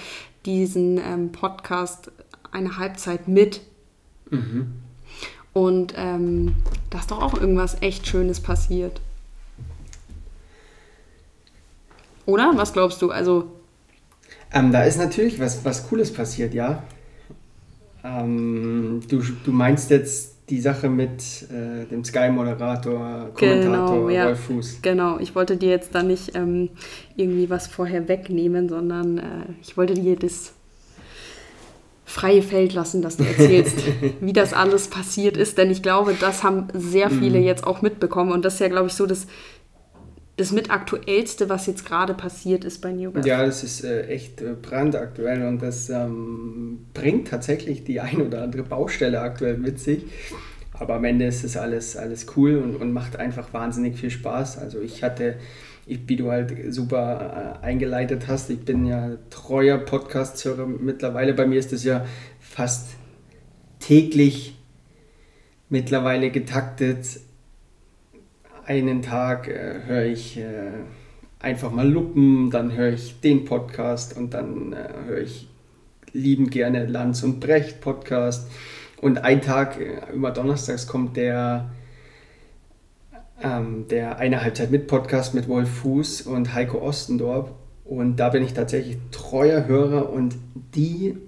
[0.45, 2.11] diesen ähm, Podcast
[2.51, 3.61] eine Halbzeit mit.
[5.53, 6.57] Und ähm,
[6.91, 9.01] da ist doch auch irgendwas echt Schönes passiert.
[12.27, 12.53] Oder?
[12.57, 13.11] Was glaubst du?
[13.11, 13.53] Also,
[14.53, 16.83] Ähm, da ist natürlich was, was Cooles passiert, ja.
[18.03, 24.27] Ähm, du, du meinst jetzt die Sache mit äh, dem Sky-Moderator, Kommentator Genau, ja.
[24.27, 24.79] Wolf Fuß.
[24.83, 26.71] genau, ich wollte dir jetzt da nicht ähm,
[27.17, 29.23] irgendwie was vorher wegnehmen, sondern äh,
[29.63, 30.53] ich wollte dir das
[32.05, 33.77] freie Feld lassen, dass du erzählst,
[34.21, 35.59] wie das alles passiert ist.
[35.59, 37.45] Denn ich glaube, das haben sehr viele mhm.
[37.45, 38.31] jetzt auch mitbekommen.
[38.31, 39.27] Und das ist ja, glaube ich, so das,
[40.37, 43.25] das mit aktuellste, was jetzt gerade passiert ist bei New York.
[43.25, 48.43] Ja, das ist äh, echt äh, brandaktuell und das ähm, bringt tatsächlich die ein oder
[48.43, 50.05] andere Baustelle aktuell mit sich.
[50.73, 54.59] Aber am Ende ist es alles, alles cool und, und macht einfach wahnsinnig viel Spaß.
[54.59, 55.37] Also ich hatte,
[55.87, 61.33] ich, wie du halt super äh, eingeleitet hast, ich bin ja treuer Podcast-Hörer mittlerweile.
[61.35, 62.05] Bei mir ist es ja
[62.41, 62.89] fast
[63.79, 64.57] täglich
[65.69, 67.21] mittlerweile getaktet
[68.67, 70.71] einen Tag äh, höre ich äh,
[71.39, 75.49] einfach mal Luppen, dann höre ich den Podcast und dann äh, höre ich
[76.13, 78.51] liebend gerne Lanz und Brecht Podcast.
[79.01, 81.71] Und ein Tag, äh, immer donnerstags, kommt der,
[83.43, 87.51] ähm, der eine Halbzeit mit Podcast mit Wolf Fuß und Heiko Ostendorf.
[87.85, 90.37] Und da bin ich tatsächlich treuer Hörer und
[90.75, 91.19] die,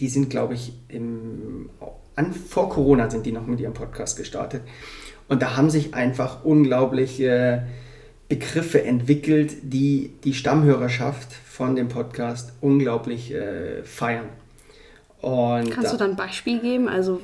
[0.00, 1.70] die sind, glaube ich, im,
[2.16, 4.62] an, vor Corona sind die noch mit ihrem Podcast gestartet.
[5.30, 7.62] Und da haben sich einfach unglaubliche
[8.28, 14.26] Begriffe entwickelt, die die Stammhörerschaft von dem Podcast unglaublich äh, feiern.
[15.20, 16.88] Und Kannst da, du dann ein Beispiel geben?
[16.88, 17.20] Also,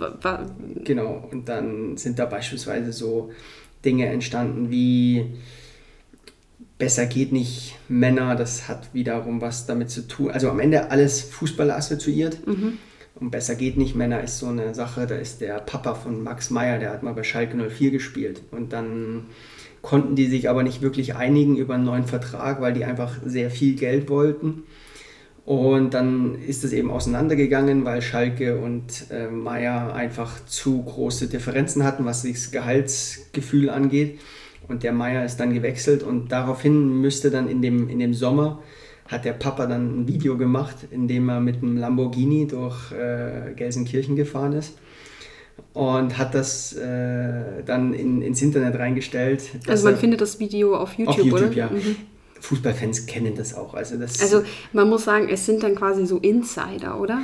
[0.85, 3.33] genau, und dann sind da beispielsweise so
[3.85, 5.27] Dinge entstanden wie
[6.79, 10.31] Besser geht nicht Männer, das hat wiederum was damit zu tun.
[10.31, 12.47] Also am Ende alles Fußball assoziiert.
[12.47, 12.79] Mhm.
[13.19, 16.51] Und besser geht nicht, Männer ist so eine Sache, da ist der Papa von Max
[16.51, 18.43] Meyer, der hat mal bei Schalke 04 gespielt.
[18.51, 19.27] Und dann
[19.81, 23.51] konnten die sich aber nicht wirklich einigen über einen neuen Vertrag, weil die einfach sehr
[23.51, 24.65] viel Geld wollten.
[25.47, 31.85] Und dann ist es eben auseinandergegangen, weil Schalke und äh, Meier einfach zu große Differenzen
[31.85, 34.19] hatten, was das Gehaltsgefühl angeht.
[34.69, 38.61] Und der Meier ist dann gewechselt und daraufhin müsste dann in dem, in dem Sommer
[39.09, 43.53] hat der Papa dann ein Video gemacht, in dem er mit einem Lamborghini durch äh,
[43.55, 44.75] Gelsenkirchen gefahren ist
[45.73, 49.43] und hat das äh, dann in, ins Internet reingestellt.
[49.67, 51.53] Also man er, findet das Video auf YouTube, auf YouTube oder?
[51.53, 51.71] Ja.
[51.71, 51.97] Mhm.
[52.41, 53.75] Fußballfans kennen das auch.
[53.75, 54.43] Also, das also
[54.73, 57.23] man muss sagen, es sind dann quasi so Insider, oder?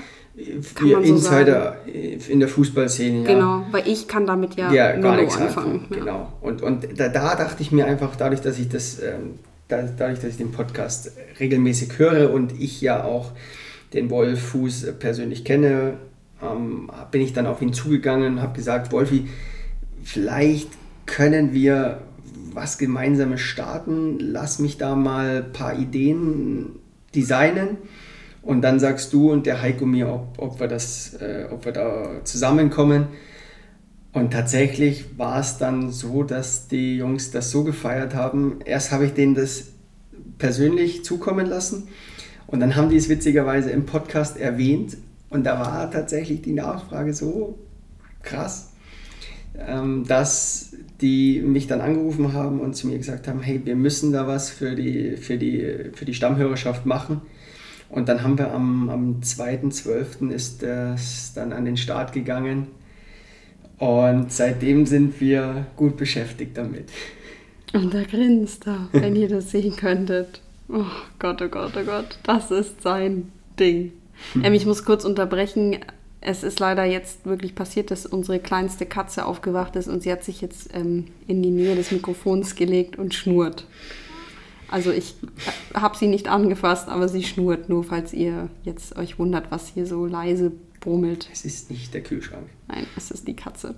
[0.75, 2.21] Kann man so Insider sagen.
[2.29, 3.35] in der Fußballszene, ja.
[3.35, 5.81] Genau, weil ich kann damit ja, ja gar nichts anfangen.
[5.83, 5.87] anfangen.
[5.91, 5.99] Ja.
[5.99, 6.33] Genau.
[6.41, 9.39] Und, und da, da, dachte ich mir einfach, dadurch, dass ich das ähm,
[9.73, 13.33] dadurch, dass ich den Podcast regelmäßig höre und ich ja auch
[13.93, 15.95] den Wolf Fuß persönlich kenne,
[16.43, 19.29] ähm, bin ich dann auf ihn zugegangen und habe gesagt, Wolfi,
[20.03, 20.69] vielleicht
[21.07, 22.03] können wir
[22.53, 24.19] was Gemeinsames starten.
[24.19, 26.79] Lass mich da mal ein paar Ideen
[27.15, 27.79] designen.
[28.43, 31.73] Und dann sagst du und der Heiko mir, ob, ob, wir, das, äh, ob wir
[31.73, 33.07] da zusammenkommen.
[34.13, 38.59] Und tatsächlich war es dann so, dass die Jungs das so gefeiert haben.
[38.65, 39.69] Erst habe ich denen das
[40.37, 41.89] persönlich zukommen lassen
[42.47, 44.99] und dann haben die es witzigerweise im Podcast erwähnt
[45.31, 47.59] und da war tatsächlich die Nachfrage so
[48.23, 48.73] krass,
[49.57, 54.13] ähm, dass die mich dann angerufen haben und zu mir gesagt haben, hey, wir müssen
[54.13, 57.23] da was für die, für die, für die Stammhörerschaft machen.
[57.89, 60.31] Und dann haben wir am, am 2.12.
[60.31, 62.69] ist das dann an den Start gegangen
[63.83, 66.89] und seitdem sind wir gut beschäftigt damit.
[67.73, 70.41] Und da grinst er, wenn ihr das sehen könntet.
[70.69, 70.85] Oh
[71.19, 73.91] Gott, oh Gott, oh Gott, das ist sein Ding.
[74.35, 74.45] Hm.
[74.45, 75.79] Ähm, ich muss kurz unterbrechen.
[76.21, 80.23] Es ist leider jetzt wirklich passiert, dass unsere kleinste Katze aufgewacht ist und sie hat
[80.23, 83.67] sich jetzt ähm, in die Nähe des Mikrofons gelegt und schnurrt.
[84.71, 85.17] Also ich
[85.75, 89.67] äh, habe sie nicht angefasst, aber sie schnurrt, nur falls ihr jetzt euch wundert, was
[89.67, 91.29] hier so leise brummelt.
[91.33, 92.49] Es ist nicht der Kühlschrank.
[92.69, 93.75] Nein, es ist die Katze.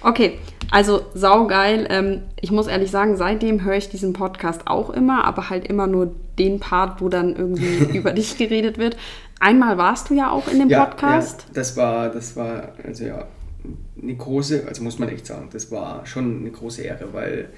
[0.00, 0.38] Okay,
[0.70, 1.86] also saugeil.
[1.90, 5.88] Ähm, ich muss ehrlich sagen, seitdem höre ich diesen Podcast auch immer, aber halt immer
[5.88, 8.96] nur den Part, wo dann irgendwie über dich geredet wird.
[9.40, 11.42] Einmal warst du ja auch in dem ja, Podcast.
[11.48, 13.26] Ja, das war, das war, also ja,
[14.00, 17.48] eine große, also muss man echt sagen, das war schon eine große Ehre, weil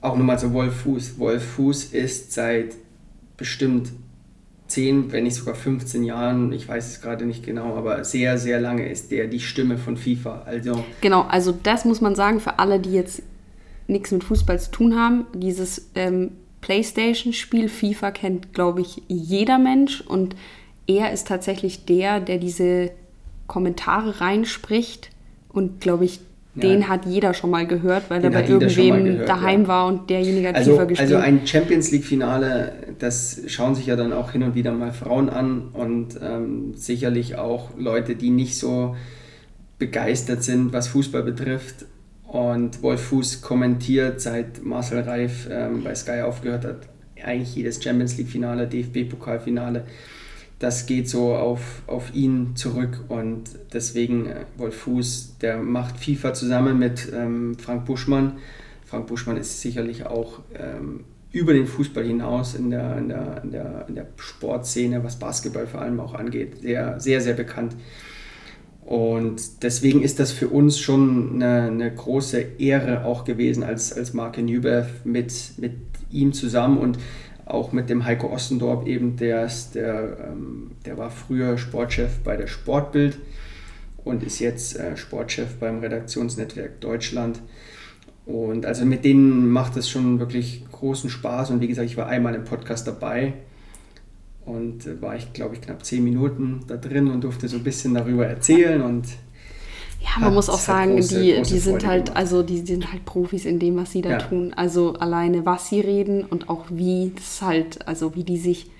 [0.00, 1.18] auch nochmal zu Wolf Fuß.
[1.18, 2.74] Wolf Fuß ist seit
[3.36, 3.92] bestimmt
[4.68, 8.60] 10, wenn nicht sogar 15 Jahren, ich weiß es gerade nicht genau, aber sehr, sehr
[8.60, 10.42] lange ist der die Stimme von FIFA.
[10.44, 13.22] Also genau, also das muss man sagen für alle, die jetzt
[13.86, 15.26] nichts mit Fußball zu tun haben.
[15.34, 20.36] Dieses ähm, PlayStation-Spiel FIFA kennt, glaube ich, jeder Mensch und
[20.86, 22.90] er ist tatsächlich der, der diese
[23.46, 25.10] Kommentare reinspricht
[25.48, 26.20] und, glaube ich,
[26.54, 29.68] den hat jeder schon mal gehört, weil er bei irgendwem gehört, daheim ja.
[29.68, 31.12] war und derjenige hat also, FIFA gespielt.
[31.12, 35.28] Also ein Champions League-Finale, das schauen sich ja dann auch hin und wieder mal Frauen
[35.28, 38.96] an und ähm, sicherlich auch Leute, die nicht so
[39.78, 41.86] begeistert sind, was Fußball betrifft.
[42.24, 46.88] Und Wolf Fuß kommentiert, seit Marcel Reif ähm, bei Sky aufgehört hat,
[47.24, 49.84] eigentlich jedes Champions League-Finale, DFB-Pokalfinale.
[50.58, 56.34] das geht so auf, auf ihn zurück und deswegen äh, Wolf Fuß, der macht FIFA
[56.34, 58.38] zusammen mit ähm, Frank Buschmann.
[58.84, 63.50] Frank Buschmann ist sicherlich auch ähm, über den Fußball hinaus in der, in, der, in,
[63.50, 67.76] der, in der Sportszene, was Basketball vor allem auch angeht, sehr, sehr, sehr bekannt.
[68.88, 74.14] Und deswegen ist das für uns schon eine, eine große Ehre auch gewesen als, als
[74.14, 75.72] Marke Newbev mit, mit
[76.10, 76.98] ihm zusammen und
[77.44, 82.38] auch mit dem Heiko Ostendorp eben, der, ist, der, ähm, der war früher Sportchef bei
[82.38, 83.18] der Sportbild
[84.04, 87.40] und ist jetzt äh, Sportchef beim Redaktionsnetzwerk Deutschland.
[88.28, 91.50] Und also mit denen macht es schon wirklich großen Spaß.
[91.50, 93.32] Und wie gesagt, ich war einmal im Podcast dabei
[94.44, 97.64] und äh, war ich, glaube ich, knapp zehn Minuten da drin und durfte so ein
[97.64, 99.06] bisschen darüber erzählen und
[100.00, 102.18] ja, man muss auch sagen, große, die, große die sind halt, gemacht.
[102.18, 104.18] also die sind halt Profis in dem, was sie da ja.
[104.18, 104.52] tun.
[104.54, 108.70] Also alleine was sie reden und auch wie das halt, also wie die sich,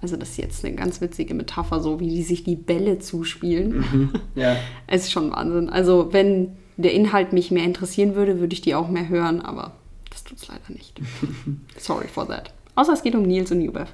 [0.00, 3.84] also das ist jetzt eine ganz witzige Metapher, so wie die sich die Bälle zuspielen.
[3.92, 4.10] Mhm.
[4.34, 4.56] Ja.
[4.88, 5.68] es ist schon Wahnsinn.
[5.68, 9.72] Also wenn der Inhalt mich mehr interessieren würde, würde ich die auch mehr hören, aber
[10.10, 11.00] das tut es leider nicht.
[11.78, 12.52] Sorry for that.
[12.74, 13.88] Außer es geht um Nils und Jubev.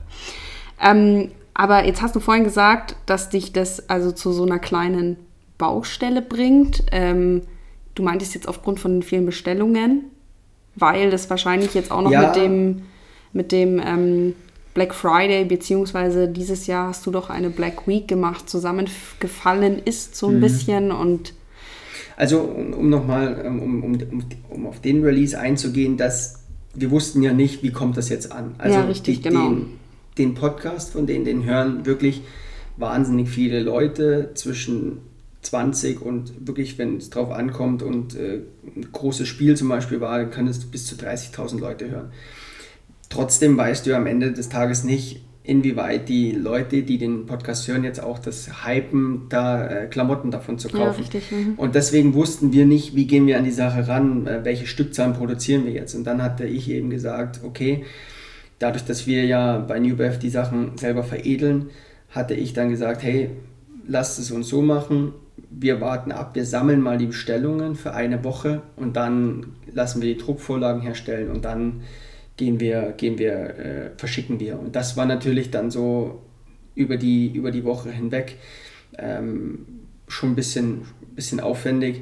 [0.80, 5.16] Ähm, aber jetzt hast du vorhin gesagt, dass dich das also zu so einer kleinen
[5.58, 6.84] Baustelle bringt.
[6.90, 7.42] Ähm,
[7.94, 10.04] du meintest jetzt aufgrund von den vielen Bestellungen,
[10.76, 12.28] weil das wahrscheinlich jetzt auch noch ja.
[12.28, 12.82] mit dem,
[13.32, 14.34] mit dem ähm,
[14.72, 20.28] Black Friday, beziehungsweise dieses Jahr hast du doch eine Black Week gemacht, zusammengefallen ist so
[20.28, 20.40] ein mhm.
[20.40, 21.34] bisschen und
[22.20, 26.44] also um, um nochmal, ähm, um, um, um, auf den Release einzugehen, dass
[26.74, 28.54] wir wussten ja nicht, wie kommt das jetzt an.
[28.58, 29.48] Also ja, richtig, die, genau.
[29.48, 29.66] den,
[30.18, 32.20] den Podcast, von denen den hören wirklich
[32.76, 34.98] wahnsinnig viele Leute zwischen
[35.40, 38.40] 20 und wirklich, wenn es drauf ankommt und äh,
[38.76, 42.12] ein großes Spiel zum Beispiel war, können es bis zu 30.000 Leute hören.
[43.08, 47.82] Trotzdem weißt du am Ende des Tages nicht, inwieweit die Leute, die den Podcast hören,
[47.82, 50.82] jetzt auch das Hypen, da äh, Klamotten davon zu kaufen.
[50.82, 51.32] Ja, richtig.
[51.32, 51.54] Mhm.
[51.56, 55.14] Und deswegen wussten wir nicht, wie gehen wir an die Sache ran, äh, welche Stückzahlen
[55.14, 55.94] produzieren wir jetzt.
[55.94, 57.84] Und dann hatte ich eben gesagt, okay,
[58.58, 61.70] dadurch, dass wir ja bei NewBev die Sachen selber veredeln,
[62.10, 63.30] hatte ich dann gesagt, hey,
[63.86, 65.14] lasst es uns so machen,
[65.50, 70.14] wir warten ab, wir sammeln mal die Bestellungen für eine Woche und dann lassen wir
[70.14, 71.82] die Druckvorlagen herstellen und dann
[72.40, 74.58] gehen wir, gehen wir, äh, verschicken wir.
[74.58, 76.22] Und das war natürlich dann so
[76.74, 78.38] über die, über die Woche hinweg
[78.96, 79.66] ähm,
[80.08, 82.00] schon ein bisschen, bisschen aufwendig.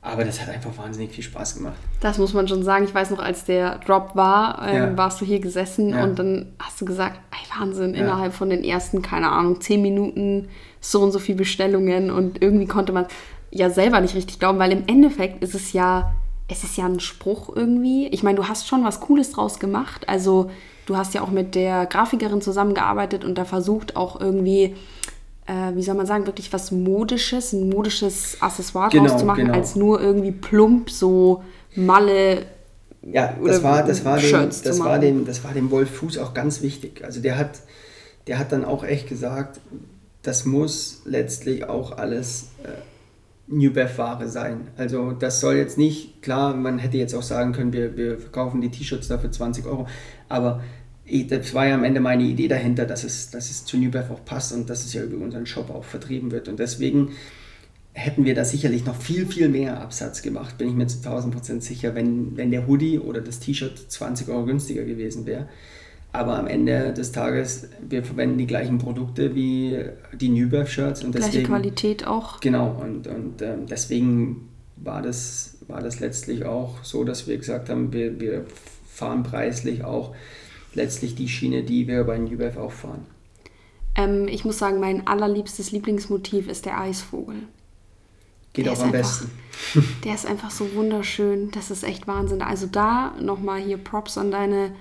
[0.00, 1.76] Aber das hat einfach wahnsinnig viel Spaß gemacht.
[1.98, 2.84] Das muss man schon sagen.
[2.84, 4.96] Ich weiß noch, als der Drop war, ähm, ja.
[4.96, 6.04] warst du hier gesessen ja.
[6.04, 8.02] und dann hast du gesagt, ey, Wahnsinn, ja.
[8.02, 12.66] innerhalb von den ersten, keine Ahnung, zehn Minuten so und so viele Bestellungen und irgendwie
[12.66, 13.06] konnte man
[13.50, 16.14] ja selber nicht richtig glauben, weil im Endeffekt ist es ja
[16.52, 18.06] es ist ja ein Spruch irgendwie.
[18.08, 20.08] Ich meine, du hast schon was Cooles draus gemacht.
[20.08, 20.50] Also
[20.86, 24.76] du hast ja auch mit der Grafikerin zusammengearbeitet und da versucht auch irgendwie,
[25.46, 29.46] äh, wie soll man sagen, wirklich was Modisches, ein modisches Accessoire genau, draus zu machen,
[29.46, 29.54] genau.
[29.54, 31.42] als nur irgendwie plump so
[31.74, 32.46] Malle.
[33.02, 36.34] Ja, das war, das war, dem, das, war dem, das war dem Wolf Fuß auch
[36.34, 37.02] ganz wichtig.
[37.02, 37.60] Also der hat,
[38.26, 39.58] der hat dann auch echt gesagt,
[40.22, 42.68] das muss letztlich auch alles äh,
[43.48, 44.68] New Bev-Ware sein.
[44.76, 48.60] Also das soll jetzt nicht, klar, man hätte jetzt auch sagen können, wir, wir verkaufen
[48.60, 49.86] die T-Shirts dafür 20 Euro,
[50.28, 50.62] aber
[51.28, 54.10] das war ja am Ende meine Idee dahinter, dass es, dass es zu New Bev
[54.12, 56.48] auch passt und dass es ja über unseren Shop auch vertrieben wird.
[56.48, 57.10] Und deswegen
[57.92, 61.60] hätten wir da sicherlich noch viel, viel mehr Absatz gemacht, bin ich mir zu 1000%
[61.60, 65.48] sicher, wenn, wenn der Hoodie oder das T-Shirt 20 Euro günstiger gewesen wäre.
[66.12, 69.78] Aber am Ende des Tages, wir verwenden die gleichen Produkte wie
[70.12, 71.04] die Newbirth-Shirts.
[71.10, 72.40] Gleiche Qualität auch.
[72.40, 77.70] Genau, und, und ähm, deswegen war das, war das letztlich auch so, dass wir gesagt
[77.70, 78.44] haben, wir, wir
[78.86, 80.14] fahren preislich auch
[80.74, 83.06] letztlich die Schiene, die wir bei Newbirth auch fahren.
[83.94, 87.36] Ähm, ich muss sagen, mein allerliebstes Lieblingsmotiv ist der Eisvogel.
[88.52, 89.30] Geht der auch am einfach, besten.
[90.04, 91.50] Der ist einfach so wunderschön.
[91.52, 92.42] Das ist echt Wahnsinn.
[92.42, 94.72] Also da nochmal hier Props an deine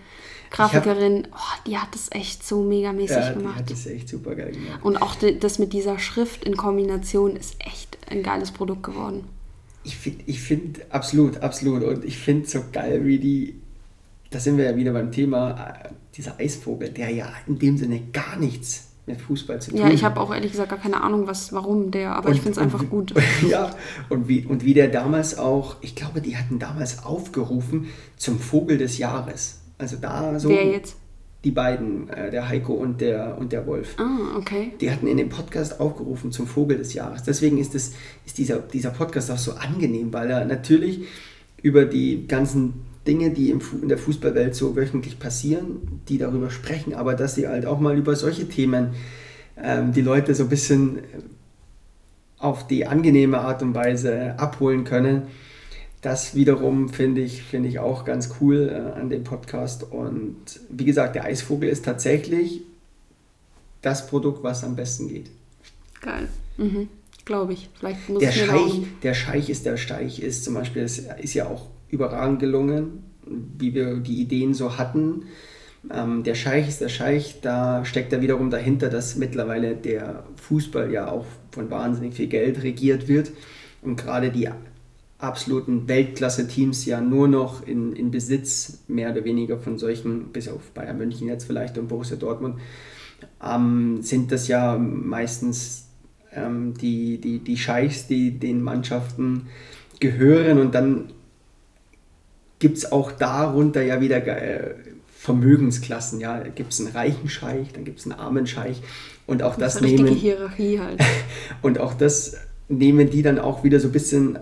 [0.52, 3.56] Grafikerin, hab, oh, die hat das echt so megamäßig ja, gemacht.
[3.56, 4.84] Die hat das echt super geil gemacht.
[4.84, 9.24] Und auch das mit dieser Schrift in Kombination ist echt ein geiles Produkt geworden.
[9.84, 11.84] Ich finde, ich find, absolut, absolut.
[11.84, 13.62] Und ich finde so geil, wie die,
[14.30, 18.02] da sind wir ja wieder beim Thema, äh, dieser Eisvogel, der ja in dem Sinne
[18.12, 19.80] gar nichts mit Fußball zu tun.
[19.80, 22.41] Ja, ich habe auch ehrlich gesagt gar keine Ahnung, was, warum der, aber und, ich
[22.41, 23.14] finde es einfach gut.
[23.49, 23.74] Ja,
[24.10, 27.88] und wie, und wie der damals auch, ich glaube, die hatten damals aufgerufen
[28.18, 29.61] zum Vogel des Jahres.
[29.82, 30.49] Also da so.
[30.49, 30.95] Wer jetzt?
[31.43, 33.95] Die beiden, äh, der Heiko und der, und der Wolf.
[33.97, 34.73] Ah, okay.
[34.79, 37.23] Die hatten in dem Podcast aufgerufen zum Vogel des Jahres.
[37.23, 37.93] Deswegen ist, das,
[38.27, 41.07] ist dieser, dieser Podcast auch so angenehm, weil er natürlich
[41.63, 46.93] über die ganzen Dinge, die im, in der Fußballwelt so wöchentlich passieren, die darüber sprechen,
[46.93, 48.93] aber dass sie halt auch mal über solche Themen
[49.57, 50.99] ähm, die Leute so ein bisschen
[52.38, 55.23] auf die angenehme Art und Weise abholen können.
[56.02, 59.84] Das wiederum finde ich, find ich auch ganz cool äh, an dem Podcast.
[59.84, 62.62] Und wie gesagt, der Eisvogel ist tatsächlich
[63.82, 65.30] das Produkt, was am besten geht.
[66.02, 66.28] Geil.
[66.58, 66.89] Mhm.
[67.24, 67.70] Glaube ich.
[67.78, 71.34] Vielleicht muss der ich Scheich, der Scheich ist der Scheich ist zum Beispiel, das ist
[71.36, 73.04] ja auch überragend gelungen,
[73.58, 75.26] wie wir die Ideen so hatten.
[75.93, 80.91] Ähm, der Scheich ist der Scheich, da steckt er wiederum dahinter, dass mittlerweile der Fußball
[80.91, 83.32] ja auch von wahnsinnig viel Geld regiert wird
[83.82, 84.49] und gerade die
[85.22, 90.72] absoluten Weltklasse-Teams ja nur noch in, in Besitz mehr oder weniger von solchen, bis auf
[90.72, 92.55] Bayern München jetzt vielleicht und Borussia Dortmund,
[93.43, 95.89] ähm, sind das ja meistens
[96.34, 99.47] ähm, die, die, die Scheichs, die den Mannschaften
[99.99, 101.11] gehören und dann
[102.59, 104.76] gibt es auch darunter ja wieder äh,
[105.07, 106.19] Vermögensklassen.
[106.19, 108.82] Ja, da gibt es einen reichen Scheich, dann gibt es einen armen Scheich
[109.28, 110.99] und auch das, das nehmen Hierarchie halt.
[111.61, 112.38] und auch das
[112.69, 114.39] nehmen die dann auch wieder so ein bisschen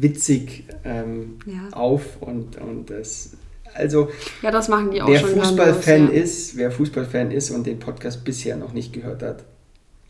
[0.00, 1.76] witzig ähm, ja.
[1.76, 3.36] auf und, und das
[3.74, 4.08] also
[4.42, 6.12] ja, das machen die auch wer Fußballfan ja.
[6.22, 9.44] ist, wer Fußballfan ist und den Podcast bisher noch nicht gehört hat,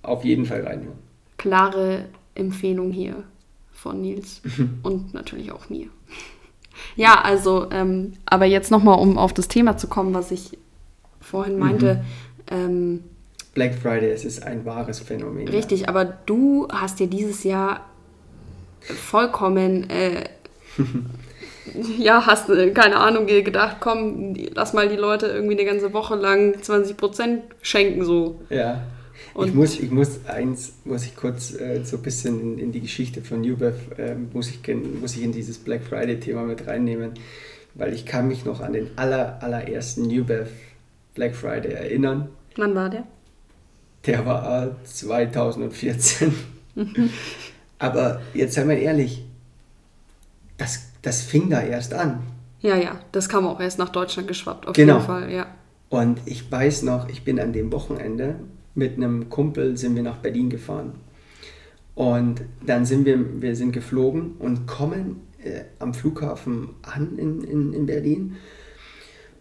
[0.03, 0.99] auf jeden Fall reinhören.
[1.39, 3.25] Klare Empfehlung hier
[3.73, 4.43] von Nils
[4.83, 5.89] und natürlich auch mir.
[6.97, 10.59] Ja, also, ähm, aber jetzt nochmal, um auf das Thema zu kommen, was ich
[11.21, 12.03] vorhin meinte.
[12.51, 12.57] Mhm.
[12.57, 13.05] Ähm,
[13.55, 15.49] Black Friday, es ist ein wahres Phänomen.
[15.49, 17.89] Richtig, aber du hast dir dieses Jahr
[18.85, 20.25] vollkommen, äh,
[21.99, 26.15] ja, hast, äh, keine Ahnung, gedacht, komm, lass mal die Leute irgendwie eine ganze Woche
[26.15, 28.41] lang 20% schenken, so.
[28.51, 28.83] Ja.
[29.33, 32.73] Und ich muss, ich muss eins, muss ich kurz äh, so ein bisschen in, in,
[32.73, 34.61] die Geschichte von Newbev, äh, muss, ich,
[35.01, 37.13] muss ich in dieses Black Friday-Thema mit reinnehmen,
[37.75, 40.51] weil ich kann mich noch an den aller, allerersten Newbev
[41.15, 42.29] Black Friday erinnern.
[42.57, 43.05] Wann war der?
[44.07, 46.35] Der war 2014.
[47.79, 49.25] Aber jetzt seien wir ehrlich,
[50.57, 52.23] das, das fing da erst an.
[52.61, 54.95] Ja, ja, das kam auch erst nach Deutschland geschwappt, auf genau.
[54.95, 55.47] jeden Fall, ja.
[55.91, 58.37] Und ich weiß noch, ich bin an dem Wochenende
[58.75, 60.95] mit einem Kumpel sind wir nach Berlin gefahren.
[61.95, 67.73] Und dann sind wir, wir sind geflogen und kommen äh, am Flughafen an in, in,
[67.73, 68.37] in Berlin.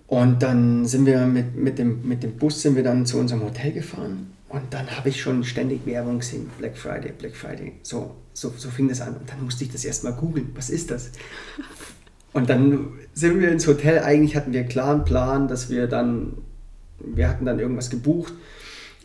[0.06, 3.44] Und dann sind wir mit, mit, dem, mit dem Bus sind wir dann zu unserem
[3.44, 4.34] Hotel gefahren.
[4.50, 6.52] Und dann habe ich schon ständig Werbung gesehen.
[6.60, 7.74] Black Friday, Black Friday.
[7.82, 9.16] So, so, so fing das an.
[9.16, 10.50] Und dann musste ich das erstmal googeln.
[10.56, 11.12] Was ist das?
[12.34, 14.00] Und dann sind wir ins Hotel.
[14.00, 16.38] Eigentlich hatten wir einen klaren Plan, dass wir dann,
[17.00, 18.34] wir hatten dann irgendwas gebucht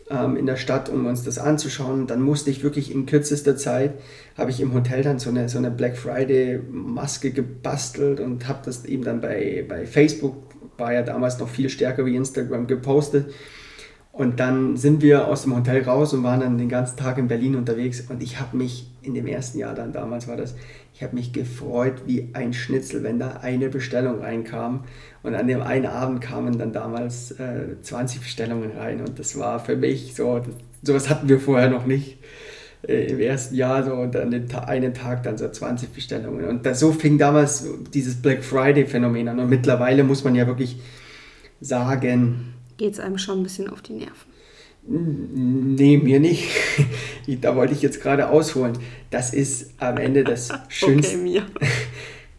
[0.09, 2.07] ähm, in der Stadt, um uns das anzuschauen.
[2.07, 3.93] Dann musste ich wirklich in kürzester Zeit,
[4.37, 8.59] habe ich im Hotel dann so eine, so eine Black Friday Maske gebastelt und habe
[8.65, 10.35] das eben dann bei, bei Facebook,
[10.77, 13.31] war ja damals noch viel stärker wie Instagram, gepostet.
[14.19, 17.29] Und dann sind wir aus dem Hotel raus und waren dann den ganzen Tag in
[17.29, 18.01] Berlin unterwegs.
[18.09, 20.55] Und ich habe mich in dem ersten Jahr dann, damals war das,
[20.93, 24.83] ich habe mich gefreut wie ein Schnitzel, wenn da eine Bestellung reinkam.
[25.23, 28.99] Und an dem einen Abend kamen dann damals äh, 20 Bestellungen rein.
[28.99, 30.53] Und das war für mich so, das,
[30.83, 32.17] sowas hatten wir vorher noch nicht
[32.85, 33.85] äh, im ersten Jahr.
[33.85, 36.43] So, und an Ta einen Tag dann so 20 Bestellungen.
[36.43, 39.39] Und das, so fing damals dieses Black Friday-Phänomen an.
[39.39, 40.77] Und mittlerweile muss man ja wirklich
[41.61, 44.29] sagen, geht es einem schon ein bisschen auf die Nerven.
[44.87, 46.49] Nee, mir nicht.
[47.41, 48.73] da wollte ich jetzt gerade ausholen.
[49.11, 51.15] Das ist am Ende das schönste.
[51.15, 51.45] Okay, mir.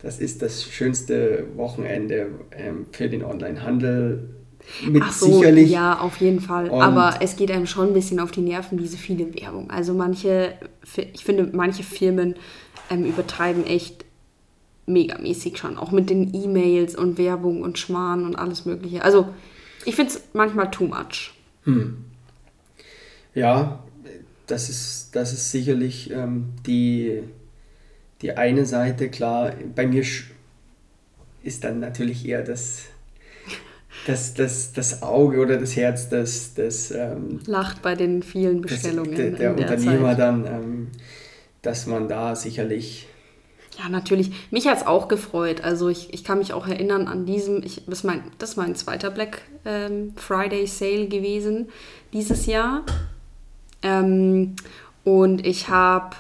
[0.03, 4.31] Das ist das schönste Wochenende ähm, für den Onlinehandel.
[4.89, 5.69] Mit Ach so, sicherlich.
[5.71, 6.71] ja, auf jeden Fall.
[6.71, 9.71] Und Aber es geht einem schon ein bisschen auf die Nerven, diese viele Werbung.
[9.71, 10.55] Also manche,
[11.13, 12.37] ich finde, manche Firmen
[12.89, 14.07] ähm, übertreiben echt
[14.87, 15.77] megamäßig schon.
[15.77, 19.05] Auch mit den E-Mails und Werbung und Schmarrn und alles Mögliche.
[19.05, 19.29] Also
[19.85, 21.33] ich finde es manchmal too much.
[21.65, 22.05] Hm.
[23.35, 23.83] Ja,
[24.47, 27.23] das ist, das ist sicherlich ähm, die,
[28.23, 29.09] die eine Seite.
[29.09, 30.05] Klar, bei mir
[31.43, 32.83] ist dann natürlich eher das,
[34.07, 39.11] das, das, das Auge oder das Herz das, das ähm, lacht bei den vielen Bestellungen.
[39.11, 40.19] Das, der, der Unternehmer Zeit.
[40.19, 40.89] dann, ähm,
[41.63, 43.07] dass man da sicherlich
[43.81, 44.31] ja, natürlich.
[44.51, 45.63] Mich hat es auch gefreut.
[45.63, 48.57] Also ich, ich kann mich auch erinnern an diesem, ich, das, ist mein, das ist
[48.57, 51.69] mein zweiter Black ähm, Friday Sale gewesen
[52.13, 52.83] dieses Jahr.
[53.83, 54.57] Ähm,
[55.05, 56.17] und ich habe,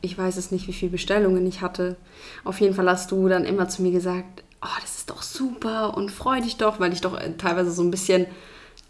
[0.00, 1.96] ich weiß es nicht, wie viele Bestellungen ich hatte.
[2.44, 5.94] Auf jeden Fall hast du dann immer zu mir gesagt, oh, das ist doch super
[5.94, 8.26] und freu dich doch, weil ich doch äh, teilweise so ein bisschen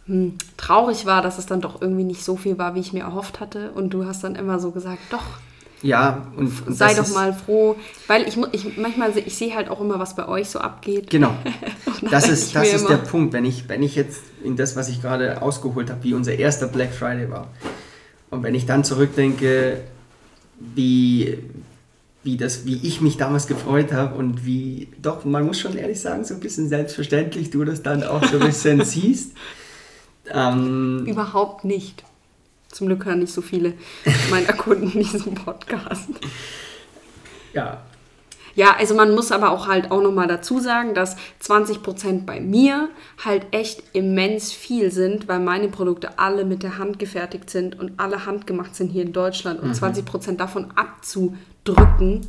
[0.07, 3.03] hm, traurig war, dass es dann doch irgendwie nicht so viel war, wie ich mir
[3.03, 3.73] erhofft hatte.
[3.73, 5.25] Und du hast dann immer so gesagt, doch,
[5.83, 9.81] Ja, und, und sei doch mal froh, weil ich, ich manchmal ich sehe halt auch
[9.81, 11.11] immer, was bei euch so abgeht.
[11.11, 11.35] Genau.
[12.11, 15.03] das ist, das ist der Punkt, wenn ich, wenn ich jetzt in das, was ich
[15.03, 17.49] gerade ausgeholt habe, wie unser erster Black Friday war.
[18.31, 19.83] Und wenn ich dann zurückdenke,
[20.59, 21.39] wie,
[22.23, 26.01] wie, das, wie ich mich damals gefreut habe und wie, doch, man muss schon ehrlich
[26.01, 29.33] sagen, so ein bisschen selbstverständlich du das dann auch so ein bisschen siehst.
[30.33, 32.03] Ähm, Überhaupt nicht.
[32.71, 33.75] Zum Glück hören nicht so viele
[34.31, 36.09] meiner Kunden diesen Podcast.
[37.53, 37.83] Ja.
[38.57, 42.89] Ja, also man muss aber auch halt auch nochmal dazu sagen, dass 20% bei mir
[43.23, 48.01] halt echt immens viel sind, weil meine Produkte alle mit der Hand gefertigt sind und
[48.01, 49.61] alle handgemacht sind hier in Deutschland.
[49.61, 49.85] Und mhm.
[49.85, 52.27] 20% davon abzudrücken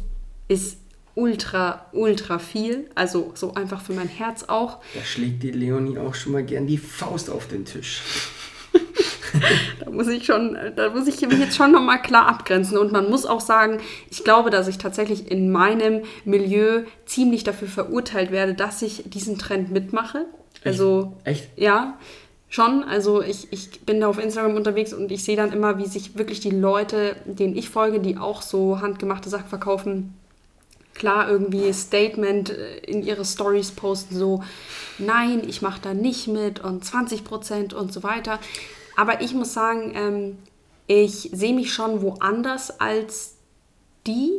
[0.50, 0.80] ist
[1.16, 2.90] ultra, ultra viel.
[2.94, 4.80] Also so einfach für mein Herz auch.
[4.94, 8.02] Da schlägt die Leonie auch schon mal gern die Faust auf den Tisch.
[9.84, 12.78] da muss ich schon, da muss ich mich jetzt schon nochmal klar abgrenzen.
[12.78, 17.68] Und man muss auch sagen, ich glaube, dass ich tatsächlich in meinem Milieu ziemlich dafür
[17.68, 20.26] verurteilt werde, dass ich diesen Trend mitmache.
[20.64, 21.48] Also, Echt?
[21.56, 21.98] Ja,
[22.50, 22.84] schon.
[22.84, 26.18] Also ich, ich bin da auf Instagram unterwegs und ich sehe dann immer, wie sich
[26.18, 30.14] wirklich die Leute, denen ich folge, die auch so handgemachte Sachen verkaufen,
[30.98, 34.44] klar irgendwie Statement äh, in ihre Stories posten, so,
[34.98, 38.40] nein, ich mache da nicht mit und 20 Prozent und so weiter.
[38.98, 40.38] Aber ich muss sagen, ähm,
[40.88, 43.36] ich sehe mich schon woanders als
[44.08, 44.32] die,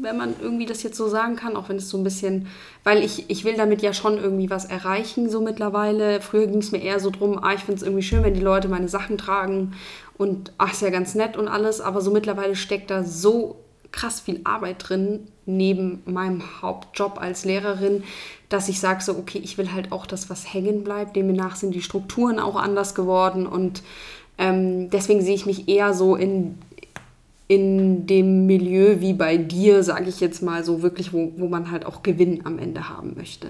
[0.00, 2.46] wenn man irgendwie das jetzt so sagen kann, auch wenn es so ein bisschen,
[2.84, 6.20] weil ich, ich will damit ja schon irgendwie was erreichen, so mittlerweile.
[6.20, 8.40] Früher ging es mir eher so drum, ah, ich finde es irgendwie schön, wenn die
[8.40, 9.74] Leute meine Sachen tragen
[10.16, 13.56] und ach, ist ja ganz nett und alles, aber so mittlerweile steckt da so
[13.92, 18.04] krass viel Arbeit drin, neben meinem Hauptjob als Lehrerin,
[18.48, 21.16] dass ich sage so, okay, ich will halt auch, dass was hängen bleibt.
[21.16, 23.82] Demnach sind die Strukturen auch anders geworden und
[24.38, 26.58] ähm, deswegen sehe ich mich eher so in,
[27.48, 31.70] in dem Milieu wie bei dir, sage ich jetzt mal so wirklich, wo, wo man
[31.70, 33.48] halt auch Gewinn am Ende haben möchte.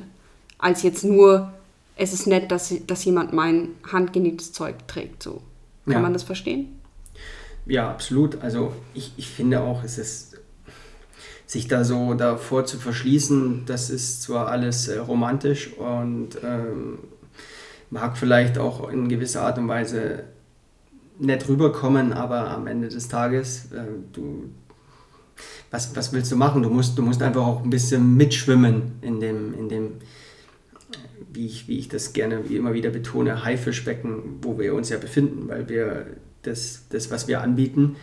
[0.59, 1.53] Als jetzt nur,
[1.97, 5.23] es ist nett, dass, dass jemand mein handgenähtes Zeug trägt.
[5.23, 5.41] So.
[5.85, 6.01] Kann ja.
[6.01, 6.76] man das verstehen?
[7.67, 8.43] Ja, absolut.
[8.43, 10.39] Also ich, ich finde auch, es ist
[11.47, 16.99] sich da so davor zu verschließen, das ist zwar alles äh, romantisch und ähm,
[17.91, 20.25] mag vielleicht auch in gewisser Art und Weise
[21.21, 24.51] nett rüberkommen, aber am Ende des Tages, äh, du,
[25.71, 26.63] was, was willst du machen?
[26.63, 29.93] Du musst, du musst einfach auch ein bisschen mitschwimmen in dem, in dem
[31.33, 34.99] wie ich, wie ich das gerne wie immer wieder betone, Haifischbecken, wo wir uns ja
[34.99, 36.07] befinden, weil wir
[36.47, 37.97] das, das was wir anbieten,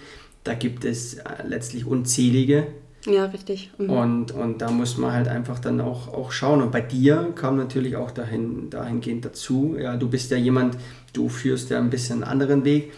[0.43, 2.67] da gibt es äh, letztlich unzählige
[3.05, 3.71] ja, richtig.
[3.77, 3.89] Mhm.
[3.89, 6.61] Und, und da muss man halt einfach dann auch, auch schauen.
[6.61, 9.75] Und bei dir kam natürlich auch dahin, dahingehend dazu.
[9.77, 10.77] Ja, du bist ja jemand,
[11.11, 12.93] du führst ja ein bisschen einen anderen Weg.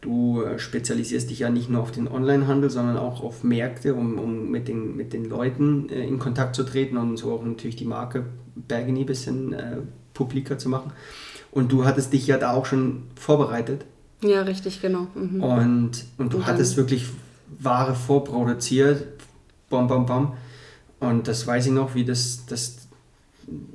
[0.00, 4.18] Du äh, spezialisierst dich ja nicht nur auf den Onlinehandel, sondern auch auf Märkte, um,
[4.18, 7.76] um mit, den, mit den Leuten äh, in Kontakt zu treten und so auch natürlich
[7.76, 8.24] die Marke
[8.54, 9.76] Bergeny ein bisschen äh,
[10.14, 10.92] publiker zu machen.
[11.50, 13.84] Und du hattest dich ja da auch schon vorbereitet.
[14.22, 15.06] Ja, richtig, genau.
[15.14, 15.42] Mhm.
[15.42, 17.06] Und, und du und hattest wirklich
[17.58, 19.06] Ware vorproduziert,
[19.68, 20.34] bam, bam, bam.
[20.98, 22.88] Und das weiß ich noch, wie das, das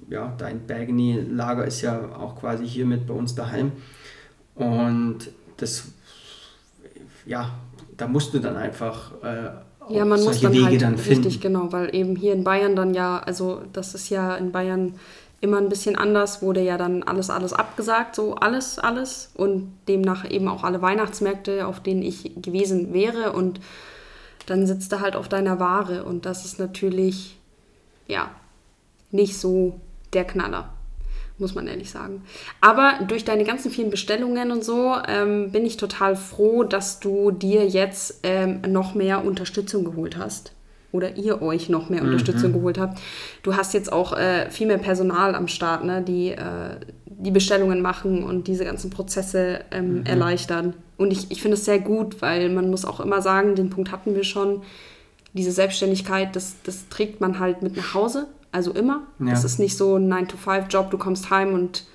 [0.10, 3.72] ja, dein Bergeny-Lager ist ja auch quasi hier mit bei uns daheim.
[4.56, 5.86] Und das,
[7.26, 7.56] ja,
[7.98, 9.50] da musst du dann einfach äh,
[9.89, 11.24] ja, man muss dann Wege halt dann finden.
[11.24, 14.96] Richtig, genau, weil eben hier in Bayern dann ja, also das ist ja in Bayern
[15.46, 20.30] immer ein bisschen anders, wurde ja dann alles, alles abgesagt, so alles, alles und demnach
[20.30, 23.62] eben auch alle Weihnachtsmärkte, auf denen ich gewesen wäre und
[24.48, 27.38] dann sitzt er halt auf deiner Ware und das ist natürlich,
[28.08, 28.32] ja,
[29.12, 29.80] nicht so
[30.14, 30.74] der Knaller,
[31.38, 32.24] muss man ehrlich sagen.
[32.60, 37.32] Aber durch deine ganzen vielen Bestellungen und so ähm, bin ich total froh, dass du
[37.32, 40.55] dir jetzt ähm, noch mehr Unterstützung geholt hast.
[40.96, 42.08] Oder ihr euch noch mehr mhm.
[42.08, 43.00] Unterstützung geholt habt.
[43.43, 46.78] Du hast jetzt auch äh, viel mehr Personal am Start, ne, die äh,
[47.18, 50.06] die Bestellungen machen und diese ganzen Prozesse ähm, mhm.
[50.06, 50.74] erleichtern.
[50.98, 53.91] Und ich, ich finde es sehr gut, weil man muss auch immer sagen, den Punkt
[53.91, 54.62] hatten wir schon,
[55.34, 59.04] diese Selbstständigkeit, das, das trägt man halt mit nach Hause, also immer.
[59.20, 59.32] Ja.
[59.32, 61.86] Das ist nicht so ein 9-to-5-Job, du kommst heim und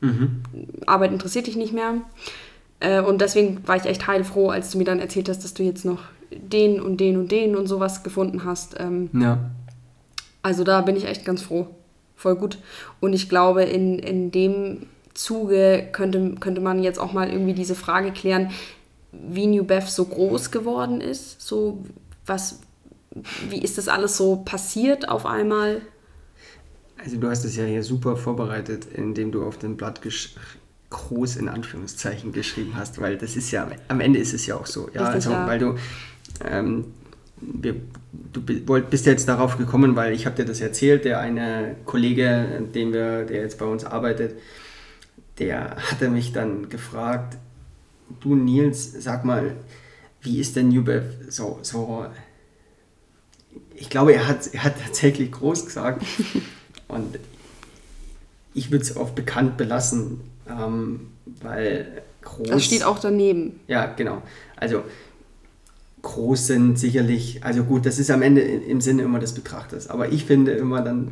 [0.00, 0.42] mhm.
[0.86, 1.94] Arbeit interessiert dich nicht mehr.
[2.80, 5.62] Äh, und deswegen war ich echt heilfroh, als du mir dann erzählt hast, dass du
[5.62, 6.00] jetzt noch
[6.30, 8.76] den und den und den und sowas gefunden hast.
[8.78, 9.50] Ähm, ja.
[10.42, 11.68] Also da bin ich echt ganz froh.
[12.16, 12.58] Voll gut.
[13.00, 17.74] Und ich glaube, in, in dem Zuge könnte, könnte man jetzt auch mal irgendwie diese
[17.74, 18.50] Frage klären,
[19.12, 21.40] wie New Beth so groß geworden ist.
[21.40, 21.84] So,
[22.26, 22.60] was,
[23.48, 25.80] wie ist das alles so passiert auf einmal?
[27.02, 30.00] Also du hast es ja hier super vorbereitet, indem du auf dem Blatt
[30.90, 34.66] groß in Anführungszeichen geschrieben hast, weil das ist ja, am Ende ist es ja auch
[34.66, 34.90] so.
[34.92, 35.46] Ja, Richtig, also, ja.
[35.46, 35.76] weil du,
[36.44, 36.86] ähm,
[37.40, 37.76] wir,
[38.32, 42.92] du bist jetzt darauf gekommen, weil ich habe dir das erzählt, der eine Kollege, den
[42.92, 44.38] wir, der jetzt bei uns arbeitet,
[45.38, 47.38] der hatte mich dann gefragt,
[48.20, 49.56] du Nils, sag mal,
[50.20, 52.06] wie ist denn Newbev so, so
[53.74, 56.04] ich glaube, er hat, er hat tatsächlich groß gesagt
[56.88, 57.18] und
[58.52, 61.08] ich würde es auf bekannt belassen, ähm,
[61.40, 62.48] weil groß...
[62.48, 63.60] Das steht auch daneben.
[63.68, 64.22] Ja, genau.
[64.56, 64.82] Also
[66.02, 70.10] groß sind sicherlich, also gut, das ist am Ende im Sinne immer des Betrachters, aber
[70.12, 71.10] ich finde immer dann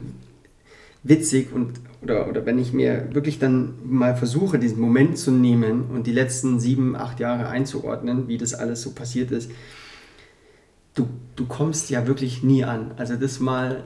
[1.03, 5.85] witzig und oder, oder wenn ich mir wirklich dann mal versuche, diesen Moment zu nehmen
[5.93, 9.51] und die letzten sieben, acht Jahre einzuordnen, wie das alles so passiert ist,
[10.95, 12.93] du, du kommst ja wirklich nie an.
[12.97, 13.85] Also das mal,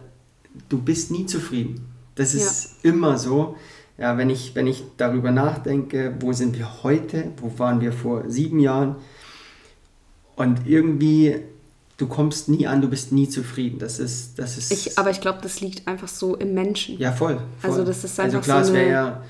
[0.68, 1.86] du bist nie zufrieden.
[2.14, 2.90] Das ist ja.
[2.90, 3.56] immer so.
[3.98, 8.24] Ja, wenn ich, wenn ich darüber nachdenke, wo sind wir heute, wo waren wir vor
[8.28, 8.96] sieben Jahren
[10.42, 11.36] und irgendwie
[12.02, 13.78] du kommst nie an, du bist nie zufrieden.
[13.78, 14.72] Das ist, das ist.
[14.72, 16.98] Ich, aber ich glaube, das liegt einfach so im Menschen.
[16.98, 17.40] Ja, voll.
[17.60, 17.70] voll.
[17.70, 19.22] Also das ist einfach also klar, so es wäre ja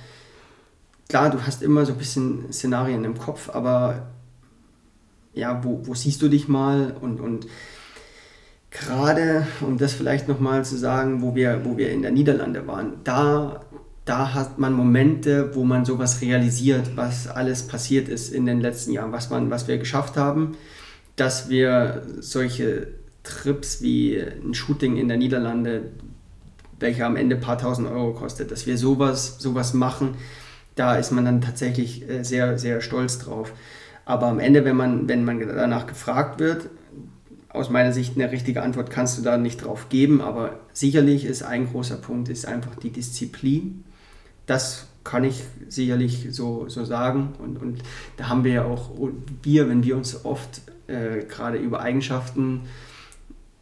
[1.08, 4.06] klar, du hast immer so ein bisschen Szenarien im Kopf, aber
[5.34, 7.46] ja, wo, wo siehst du dich mal und, und
[8.70, 12.94] gerade, um das vielleicht nochmal zu sagen, wo wir, wo wir in der Niederlande waren,
[13.04, 13.60] da,
[14.06, 18.92] da hat man Momente, wo man sowas realisiert, was alles passiert ist in den letzten
[18.92, 20.56] Jahren, was, man, was wir geschafft haben
[21.16, 22.88] dass wir solche
[23.22, 25.90] Trips wie ein Shooting in der Niederlande,
[26.80, 30.16] welcher am Ende ein paar tausend Euro kostet, dass wir sowas, sowas machen,
[30.74, 33.52] da ist man dann tatsächlich äh, sehr, sehr stolz drauf.
[34.04, 36.68] Aber am Ende, wenn man, wenn man danach gefragt wird,
[37.50, 41.42] aus meiner Sicht eine richtige Antwort kannst du da nicht drauf geben, aber sicherlich ist
[41.42, 43.84] ein großer Punkt, ist einfach die Disziplin.
[44.46, 47.34] Das kann ich sicherlich so, so sagen.
[47.38, 47.82] Und, und
[48.16, 48.90] da haben wir ja auch,
[49.42, 52.62] wir, wenn wir uns oft äh, gerade über Eigenschaften,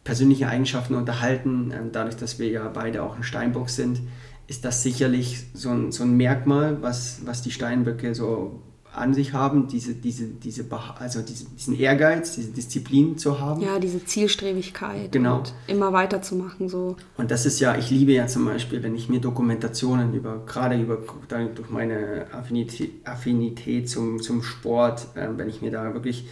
[0.03, 4.01] persönliche Eigenschaften unterhalten, äh, dadurch, dass wir ja beide auch ein Steinbock sind,
[4.47, 8.61] ist das sicherlich so ein, so ein Merkmal, was, was die Steinböcke so
[8.93, 10.65] an sich haben, diese, diese, diese,
[10.99, 13.61] also diese, diesen Ehrgeiz, diese Disziplin zu haben.
[13.61, 15.11] Ja, diese Zielstrebigkeit.
[15.11, 15.37] Genau.
[15.37, 16.67] Und immer weiterzumachen.
[16.67, 16.97] So.
[17.15, 20.77] Und das ist ja, ich liebe ja zum Beispiel, wenn ich mir Dokumentationen über, gerade
[20.81, 20.97] über,
[21.29, 26.27] durch meine Affinität, Affinität zum, zum Sport, äh, wenn ich mir da wirklich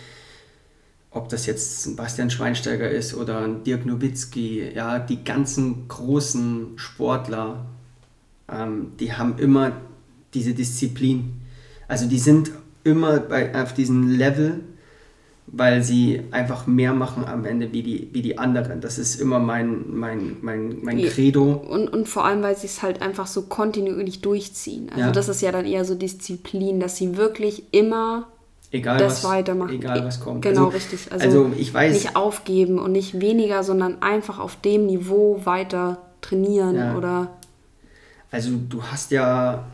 [1.11, 6.73] ob das jetzt ein Bastian Schweinsteiger ist oder ein Dirk Nowitzki, ja, die ganzen großen
[6.75, 7.65] Sportler,
[8.51, 9.71] ähm, die haben immer
[10.33, 11.41] diese Disziplin.
[11.87, 12.51] Also die sind
[12.83, 14.59] immer bei, auf diesem Level,
[15.47, 18.81] weil sie einfach mehr machen am Ende wie die, wie die anderen.
[18.81, 21.53] Das ist immer mein, mein, mein, mein Credo.
[21.53, 24.89] Und, und vor allem, weil sie es halt einfach so kontinuierlich durchziehen.
[24.89, 25.11] Also ja.
[25.11, 28.27] das ist ja dann eher so Disziplin, dass sie wirklich immer
[28.71, 29.73] egal das was, weitermachen.
[29.73, 30.41] Egal was kommt.
[30.41, 31.11] Genau, also, richtig.
[31.11, 31.93] Also, also, ich weiß.
[31.93, 36.95] Nicht aufgeben und nicht weniger, sondern einfach auf dem Niveau weiter trainieren ja.
[36.95, 37.37] oder.
[38.31, 39.65] Also du hast ja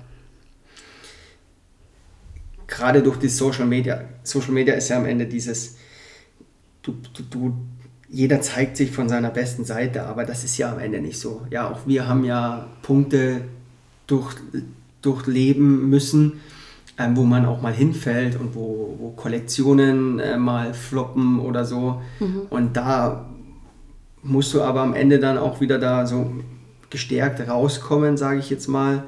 [2.67, 5.75] gerade durch die Social Media, Social Media ist ja am Ende dieses,
[6.81, 7.53] du, du, du,
[8.09, 11.45] jeder zeigt sich von seiner besten Seite, aber das ist ja am Ende nicht so.
[11.49, 13.41] Ja, auch wir haben ja Punkte
[14.07, 14.35] durch,
[15.01, 16.39] durchleben müssen,
[16.97, 22.01] ähm, wo man auch mal hinfällt und wo, wo Kollektionen äh, mal floppen oder so.
[22.19, 22.41] Mhm.
[22.49, 23.25] Und da
[24.23, 26.31] musst du aber am Ende dann auch wieder da so
[26.89, 29.03] gestärkt rauskommen, sage ich jetzt mal.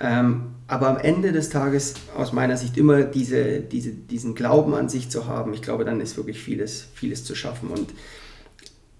[0.00, 4.88] Ähm, aber am Ende des Tages aus meiner Sicht immer diese, diese, diesen Glauben an
[4.88, 7.68] sich zu haben, ich glaube, dann ist wirklich vieles, vieles zu schaffen.
[7.68, 7.90] Und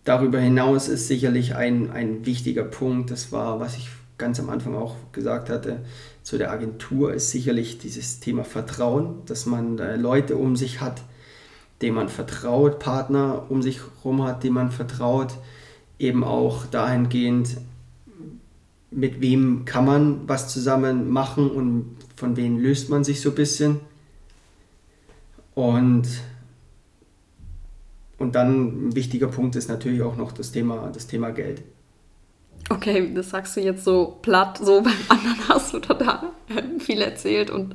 [0.05, 4.77] darüber hinaus ist sicherlich ein, ein wichtiger Punkt, das war, was ich ganz am Anfang
[4.77, 5.81] auch gesagt hatte,
[6.23, 11.03] zu der Agentur ist sicherlich dieses Thema Vertrauen, dass man äh, Leute um sich hat,
[11.81, 15.35] denen man vertraut, Partner um sich herum hat, denen man vertraut,
[15.99, 17.57] eben auch dahingehend,
[18.91, 23.35] mit wem kann man was zusammen machen und von wem löst man sich so ein
[23.35, 23.81] bisschen.
[25.55, 26.07] Und,
[28.18, 31.62] und dann ein wichtiger Punkt ist natürlich auch noch das Thema, das Thema Geld.
[32.70, 36.30] Okay, das sagst du jetzt so platt, so beim anderen hast du total
[36.78, 37.74] viel erzählt und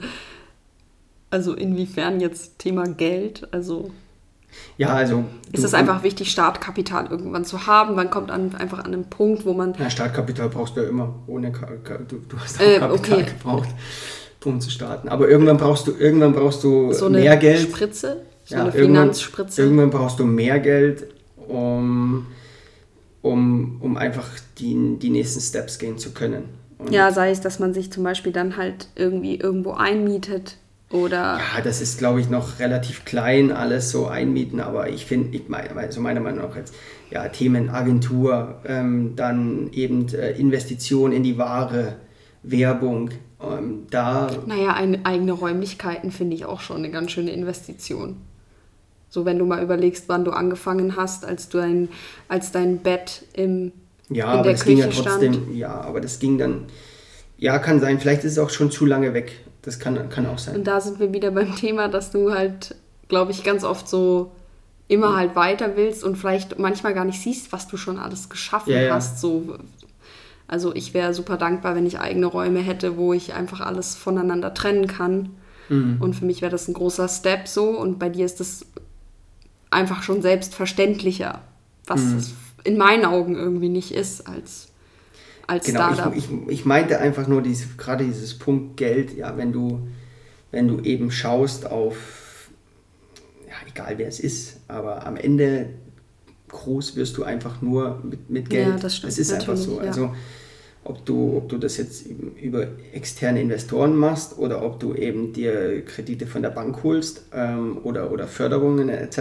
[1.30, 3.92] also inwiefern jetzt Thema Geld, also
[4.78, 5.24] ja, also.
[5.52, 7.96] Ist es einfach wichtig, Startkapital irgendwann zu haben?
[7.96, 9.74] Wann kommt an, einfach an einen Punkt, wo man.
[9.78, 11.16] Ja, Startkapital brauchst du ja immer.
[11.28, 13.26] Ohne du, du hast auch äh, Kapital okay.
[13.26, 13.70] gebraucht,
[14.46, 15.10] um zu starten.
[15.10, 17.62] Aber irgendwann brauchst du, irgendwann brauchst du so mehr Geld.
[17.62, 18.22] Spritze?
[18.46, 19.62] So ja, eine Finanzspritze.
[19.62, 21.08] Irgendwann, irgendwann brauchst du mehr Geld,
[21.48, 22.28] um
[23.22, 24.28] um, um einfach
[24.60, 26.44] die, die nächsten Steps gehen zu können.
[26.78, 30.58] Und ja, sei es, dass man sich zum Beispiel dann halt irgendwie irgendwo einmietet
[30.92, 35.36] Oder ja, das ist, glaube ich, noch relativ klein, alles so einmieten, aber ich finde,
[35.36, 36.74] ich meine, so meiner Meinung nach jetzt,
[37.10, 41.96] ja, Themen Agentur, ähm, dann eben äh, Investition in die Ware,
[42.44, 43.10] Werbung,
[43.42, 44.30] ähm, da.
[44.46, 48.18] Naja, ein, eigene Räumlichkeiten finde ich auch schon eine ganz schöne Investition.
[49.10, 51.90] So, wenn du mal überlegst, wann du angefangen hast, als du ein,
[52.28, 53.72] als dein Bett im,
[54.10, 55.56] ja, in aber der das Küche ging ja trotzdem, stand.
[55.56, 56.66] ja, aber das ging dann,
[57.38, 59.32] ja, kann sein, vielleicht ist es auch schon zu lange weg.
[59.62, 60.56] Das kann, kann auch sein.
[60.56, 62.76] Und da sind wir wieder beim Thema, dass du halt,
[63.10, 64.32] glaube ich, ganz oft so
[64.88, 68.72] immer halt weiter willst und vielleicht manchmal gar nicht siehst, was du schon alles geschaffen
[68.72, 68.94] Ja, ja.
[68.96, 69.20] hast.
[69.20, 69.58] So.
[70.48, 74.54] Also ich wäre super dankbar, wenn ich eigene Räume hätte, wo ich einfach alles voneinander
[74.54, 75.32] trennen kann.
[75.68, 75.98] Mhm.
[76.00, 77.72] Und für mich wäre das ein großer Step so.
[77.72, 78.66] Und bei dir ist das
[79.70, 81.42] einfach schon selbstverständlicher,
[81.86, 82.18] was Mhm.
[82.18, 84.70] es in meinen Augen irgendwie nicht ist als,
[85.48, 86.16] als Genau, Startup.
[86.16, 89.88] ich, ich, ich meinte einfach nur diese, gerade dieses Punkt Geld, ja, wenn du,
[90.52, 92.50] wenn du eben schaust auf,
[93.48, 95.70] ja, egal wer es ist, aber am Ende
[96.50, 98.84] groß wirst du einfach nur mit, mit Ja, Geld.
[98.84, 99.82] das stimmt, ist einfach so.
[99.82, 99.88] ja.
[99.88, 100.14] Also
[100.88, 102.06] ob du, ob du das jetzt
[102.42, 107.80] über externe Investoren machst oder ob du eben dir Kredite von der Bank holst ähm,
[107.84, 109.20] oder, oder Förderungen etc.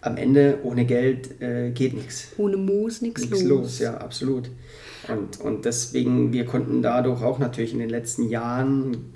[0.00, 3.42] Am Ende ohne Geld äh, geht nichts Ohne Moos nichts los.
[3.44, 3.78] los.
[3.78, 4.50] Ja, absolut.
[5.08, 9.14] Und, und deswegen, wir konnten dadurch auch natürlich in den letzten Jahren,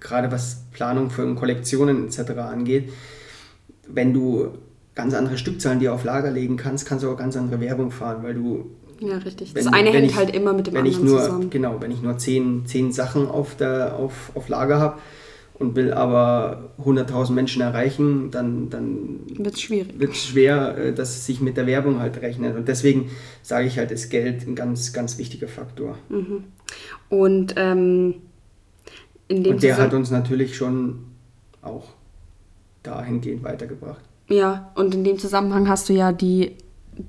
[0.00, 2.32] gerade was Planung für Kollektionen etc.
[2.38, 2.90] angeht,
[3.86, 4.48] wenn du
[4.96, 8.22] ganz andere Stückzahlen dir auf Lager legen kannst, kannst du auch ganz andere Werbung fahren,
[8.22, 8.70] weil du
[9.00, 9.54] Ja, richtig.
[9.54, 11.50] wenn- das eine hängt ich- halt immer mit dem anderen nur, zusammen.
[11.50, 14.98] Genau, wenn ich nur zehn, zehn Sachen auf, der, auf, auf Lager habe
[15.54, 19.98] und will aber 100.000 Menschen erreichen, dann, dann Wird schwierig.
[19.98, 22.56] wird es schwer, äh, dass es sich mit der Werbung halt rechnet.
[22.56, 23.10] Und deswegen
[23.42, 25.96] sage ich halt, ist Geld ein ganz, ganz wichtiger Faktor.
[27.08, 28.14] Und ähm,
[29.28, 31.04] in dem Und der Zusammen- hat uns natürlich schon
[31.62, 31.88] auch
[32.82, 34.00] dahingehend weitergebracht.
[34.28, 36.52] Ja, und in dem Zusammenhang hast du ja die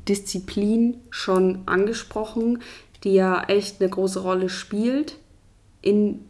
[0.08, 2.62] Disziplin schon angesprochen,
[3.04, 5.18] die ja echt eine große Rolle spielt,
[5.82, 6.26] in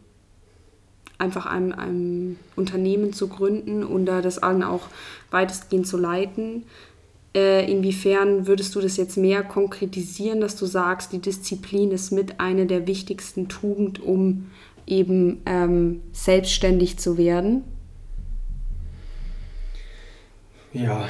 [1.18, 4.88] einfach einem, einem Unternehmen zu gründen und da das allen auch
[5.30, 6.64] weitestgehend zu leiten.
[7.34, 12.40] Äh, inwiefern würdest du das jetzt mehr konkretisieren, dass du sagst, die Disziplin ist mit
[12.40, 14.50] einer der wichtigsten Tugend, um
[14.86, 17.62] eben ähm, selbstständig zu werden?
[20.72, 21.08] Ja,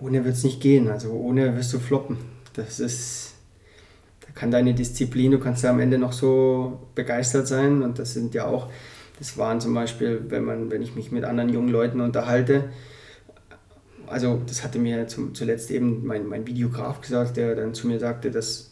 [0.00, 0.88] ohne wird es nicht gehen.
[0.88, 2.18] Also ohne wirst du floppen.
[2.54, 3.34] Das ist,
[4.20, 7.82] da kann deine Disziplin, du kannst ja am Ende noch so begeistert sein.
[7.82, 8.70] Und das sind ja auch,
[9.18, 12.64] das waren zum Beispiel, wenn man, wenn ich mich mit anderen jungen Leuten unterhalte,
[14.06, 17.98] also das hatte mir zum, zuletzt eben mein, mein Videograf gesagt, der dann zu mir
[17.98, 18.70] sagte, dass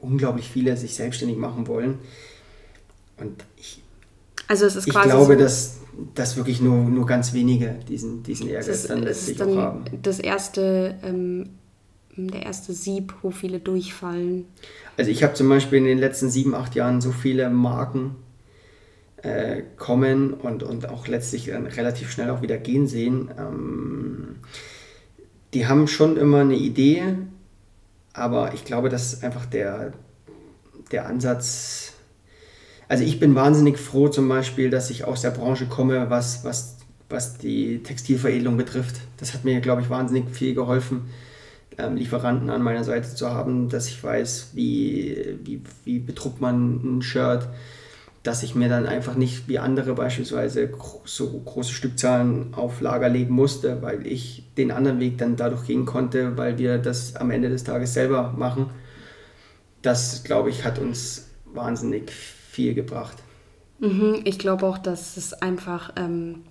[0.00, 1.98] unglaublich viele sich selbstständig machen wollen.
[3.16, 3.82] Und ich,
[4.48, 5.78] Also es ist ich glaube, so, dass,
[6.14, 9.58] dass wirklich nur, nur ganz wenige diesen, diesen Ehrgeiz ist, dann letztlich ist auch dann
[9.58, 9.84] haben.
[10.02, 11.50] das erste, ähm,
[12.16, 14.46] der erste Sieb, wo viele durchfallen.
[14.96, 18.16] Also ich habe zum Beispiel in den letzten sieben, acht Jahren so viele Marken
[19.22, 23.30] äh, kommen und, und auch letztlich dann relativ schnell auch wieder gehen sehen.
[23.38, 24.36] Ähm,
[25.54, 27.02] die haben schon immer eine Idee,
[28.12, 29.92] aber ich glaube, dass einfach der,
[30.92, 31.95] der Ansatz,
[32.88, 36.76] also ich bin wahnsinnig froh zum Beispiel, dass ich aus der Branche komme, was, was,
[37.08, 38.96] was die Textilveredelung betrifft.
[39.18, 41.02] Das hat mir, glaube ich, wahnsinnig viel geholfen
[41.78, 46.98] ähm, Lieferanten an meiner Seite zu haben, dass ich weiß, wie, wie, wie bedruckt man
[46.98, 47.48] ein Shirt,
[48.22, 50.70] dass ich mir dann einfach nicht wie andere beispielsweise
[51.04, 55.86] so große Stückzahlen auf Lager legen musste, weil ich den anderen Weg dann dadurch gehen
[55.86, 58.70] konnte, weil wir das am Ende des Tages selber machen.
[59.82, 63.16] Das, glaube ich, hat uns wahnsinnig viel gebracht.
[63.78, 66.42] Mhm, ich glaube auch, dass es einfach ähm,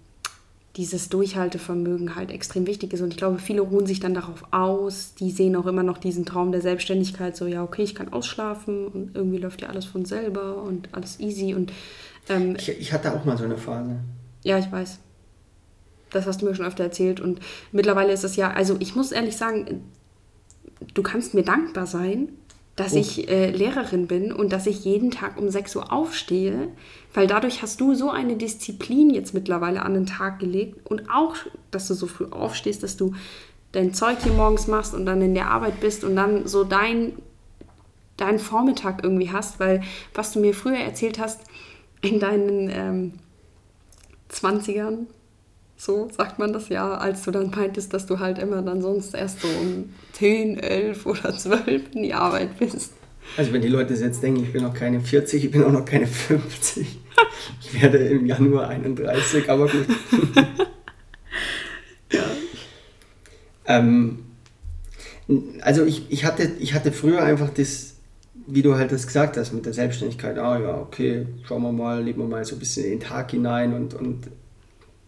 [0.75, 3.01] dieses Durchhaltevermögen halt extrem wichtig ist.
[3.01, 5.13] Und ich glaube, viele ruhen sich dann darauf aus.
[5.15, 8.87] Die sehen auch immer noch diesen Traum der Selbstständigkeit, so ja, okay, ich kann ausschlafen
[8.87, 11.53] und irgendwie läuft ja alles von selber und alles easy.
[11.55, 11.71] Und
[12.29, 13.97] ähm, Ich, ich hatte auch mal so eine Phase.
[14.43, 14.99] Ja, ich weiß.
[16.11, 17.19] Das hast du mir schon öfter erzählt.
[17.19, 17.39] Und
[17.71, 19.83] mittlerweile ist es ja, also ich muss ehrlich sagen,
[20.93, 22.29] du kannst mir dankbar sein,
[22.75, 22.97] dass Oh.
[22.97, 26.69] ich äh, Lehrerin bin und dass ich jeden Tag um 6 Uhr aufstehe,
[27.13, 31.35] weil dadurch hast du so eine Disziplin jetzt mittlerweile an den Tag gelegt und auch,
[31.71, 33.13] dass du so früh aufstehst, dass du
[33.71, 37.13] dein Zeug hier morgens machst und dann in der Arbeit bist und dann so dein,
[38.17, 39.81] deinen Vormittag irgendwie hast, weil
[40.13, 41.41] was du mir früher erzählt hast,
[42.01, 43.13] in deinen ähm,
[44.31, 45.05] 20ern,
[45.77, 49.13] so sagt man das ja, als du dann meintest, dass du halt immer dann sonst
[49.13, 52.93] erst so um 10, 11 oder 12 in die Arbeit bist.
[53.37, 55.85] Also wenn die Leute jetzt denken, ich bin noch keine 40, ich bin auch noch
[55.85, 56.99] keine 50.
[57.61, 59.87] Ich werde im Januar 31, aber gut.
[62.11, 62.23] ja.
[63.65, 64.19] Ähm,
[65.61, 67.95] also ich, ich, hatte, ich hatte früher einfach das,
[68.47, 72.03] wie du halt das gesagt hast, mit der Selbstständigkeit, ah ja, okay, schauen wir mal,
[72.03, 74.27] leben wir mal so ein bisschen in den Tag hinein und, und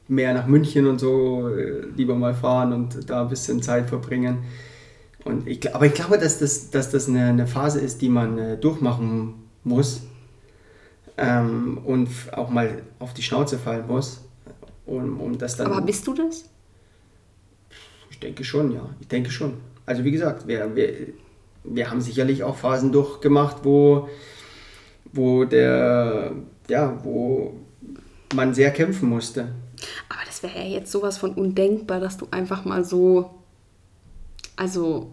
[0.08, 4.40] mehr nach München und so, äh, lieber mal fahren und da ein bisschen Zeit verbringen.
[5.26, 8.38] Und ich, aber ich glaube, dass das, dass das eine, eine Phase ist, die man
[8.38, 9.34] äh, durchmachen
[9.64, 10.04] muss
[11.18, 14.24] ähm, und auch mal auf die Schnauze fallen muss.
[14.86, 16.46] Um, um das dann, aber bist du das?
[18.10, 18.90] Ich denke schon, ja.
[19.02, 19.56] Ich denke schon.
[19.86, 20.94] Also wie gesagt, wir, wir,
[21.66, 24.08] wir haben sicherlich auch Phasen durchgemacht, wo,
[25.12, 26.32] wo der,
[26.70, 27.54] ja, wo
[28.34, 29.50] man sehr kämpfen musste.
[30.10, 33.32] Aber das wäre ja jetzt sowas von undenkbar, dass du einfach mal so,
[34.56, 35.12] also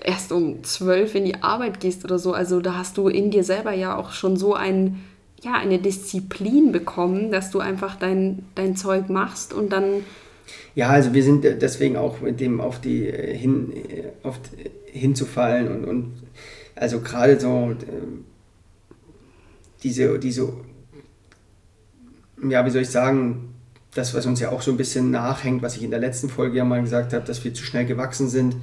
[0.00, 2.32] erst um zwölf in die Arbeit gehst oder so.
[2.32, 5.02] Also da hast du in dir selber ja auch schon so ein,
[5.42, 10.04] ja, eine Disziplin bekommen, dass du einfach dein, dein Zeug machst und dann
[10.74, 14.40] ja, also wir sind deswegen auch mit dem auf die äh, hin, äh, auf,
[14.86, 16.12] hinzufallen und, und
[16.74, 17.74] also gerade so äh,
[19.82, 20.52] diese, diese,
[22.48, 23.51] ja, wie soll ich sagen,
[23.94, 26.58] das, was uns ja auch so ein bisschen nachhängt, was ich in der letzten Folge
[26.58, 28.56] ja mal gesagt habe, dass wir zu schnell gewachsen sind.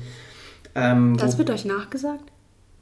[0.76, 2.32] Ähm, das wird euch nachgesagt?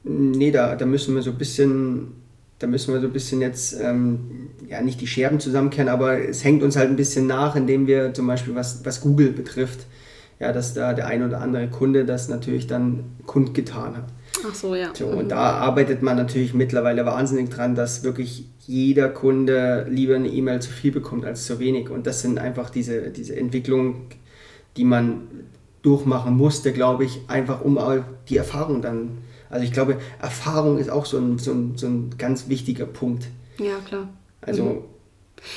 [0.04, 2.14] Nee, da, da müssen wir so ein bisschen
[2.58, 6.42] da müssen wir so ein bisschen jetzt, ähm, ja, nicht die Scherben zusammenkehren, aber es
[6.42, 9.86] hängt uns halt ein bisschen nach, indem wir zum Beispiel, was, was Google betrifft,
[10.40, 14.06] ja, dass da der ein oder andere Kunde das natürlich dann kundgetan hat.
[14.46, 14.90] Ach so, ja.
[14.94, 15.28] So, und mhm.
[15.28, 20.70] da arbeitet man natürlich mittlerweile wahnsinnig dran, dass wirklich jeder Kunde lieber eine E-Mail zu
[20.70, 21.90] viel bekommt als zu wenig.
[21.90, 24.06] Und das sind einfach diese, diese Entwicklungen,
[24.76, 25.28] die man
[25.82, 27.96] durchmachen musste, glaube ich, einfach um auch
[28.28, 29.18] die Erfahrung dann
[29.50, 33.28] also ich glaube, Erfahrung ist auch so ein, so ein, so ein ganz wichtiger Punkt.
[33.58, 34.08] Ja, klar.
[34.40, 34.82] Also mhm.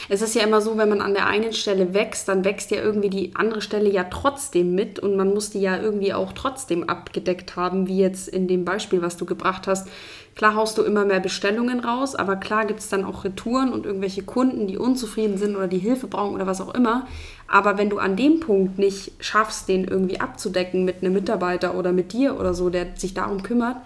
[0.10, 2.82] Es ist ja immer so, wenn man an der einen Stelle wächst, dann wächst ja
[2.82, 6.88] irgendwie die andere Stelle ja trotzdem mit und man muss die ja irgendwie auch trotzdem
[6.88, 9.88] abgedeckt haben, wie jetzt in dem Beispiel, was du gebracht hast.
[10.36, 13.86] Klar haust du immer mehr Bestellungen raus, aber klar gibt es dann auch Retouren und
[13.86, 17.06] irgendwelche Kunden, die unzufrieden sind oder die Hilfe brauchen oder was auch immer.
[17.48, 21.92] Aber wenn du an dem Punkt nicht schaffst, den irgendwie abzudecken mit einem Mitarbeiter oder
[21.92, 23.78] mit dir oder so, der sich darum kümmert,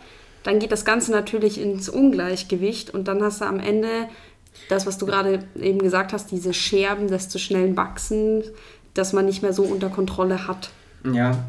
[0.43, 4.08] dann geht das Ganze natürlich ins Ungleichgewicht und dann hast du am Ende
[4.70, 8.43] das, was du gerade eben gesagt hast, diese Scherben des zu schnellen Wachsen,
[8.93, 10.72] dass man nicht mehr so unter Kontrolle hat.
[11.12, 11.43] Ja.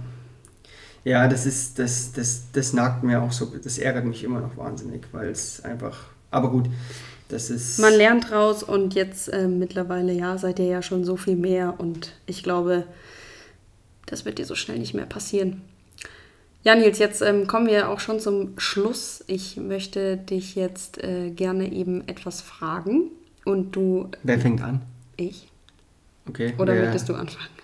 [1.05, 4.57] Ja, das ist, das, das, das nagt mir auch so, das ärgert mich immer noch
[4.57, 6.69] wahnsinnig, weil es einfach, aber gut,
[7.29, 7.79] das ist.
[7.79, 11.75] Man lernt raus und jetzt äh, mittlerweile, ja, seid ihr ja schon so viel mehr
[11.79, 12.85] und ich glaube,
[14.07, 15.63] das wird dir so schnell nicht mehr passieren.
[16.67, 19.23] Ja, Nils, jetzt ähm, kommen wir auch schon zum Schluss.
[19.29, 23.12] Ich möchte dich jetzt äh, gerne eben etwas fragen
[23.45, 24.09] und du.
[24.25, 24.83] Wer fängt an?
[25.17, 25.47] Ich.
[26.29, 26.55] Okay.
[26.59, 27.55] Oder wer, möchtest du anfangen?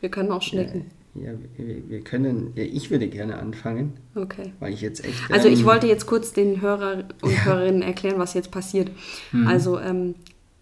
[0.00, 0.90] Wir können auch schnicken.
[1.14, 2.52] Ja, wir, wir können.
[2.54, 3.94] Ja, ich würde gerne anfangen.
[4.14, 4.52] Okay.
[4.60, 5.30] Weil ich jetzt echt.
[5.30, 7.46] Also ich ähm, wollte jetzt kurz den Hörer und ja.
[7.46, 8.90] Hörerinnen erklären, was jetzt passiert.
[9.32, 9.48] Mhm.
[9.48, 10.16] Also ähm,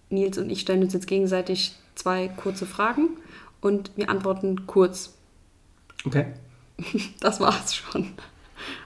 [0.08, 3.08] Nils und ich stellen uns jetzt gegenseitig zwei kurze Fragen
[3.60, 5.14] und wir antworten kurz.
[6.04, 6.26] Okay.
[7.20, 8.12] das war's schon.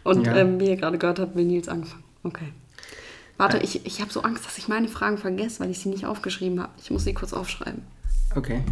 [0.04, 0.36] Und ja.
[0.36, 2.04] ähm, wie ihr gerade gehört habt, will Nils anfangen.
[2.22, 2.52] Okay.
[3.36, 3.64] Warte, äh.
[3.64, 6.60] ich, ich habe so Angst, dass ich meine Fragen vergesse, weil ich sie nicht aufgeschrieben
[6.60, 6.72] habe.
[6.82, 7.82] Ich muss sie kurz aufschreiben.
[8.34, 8.62] Okay.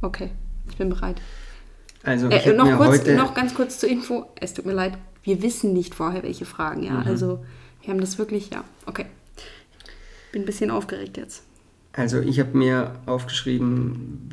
[0.00, 0.30] Okay,
[0.70, 1.20] ich bin bereit.
[2.04, 4.26] Also, äh, noch, kurz, noch ganz kurz zur Info.
[4.40, 6.92] Es tut mir leid, wir wissen nicht vorher, welche Fragen, ja.
[6.92, 7.06] Mhm.
[7.06, 7.44] Also,
[7.82, 8.64] wir haben das wirklich, ja.
[8.86, 9.06] Okay.
[10.32, 11.42] Bin ein bisschen aufgeregt jetzt.
[11.98, 14.30] Also ich habe mir aufgeschrieben,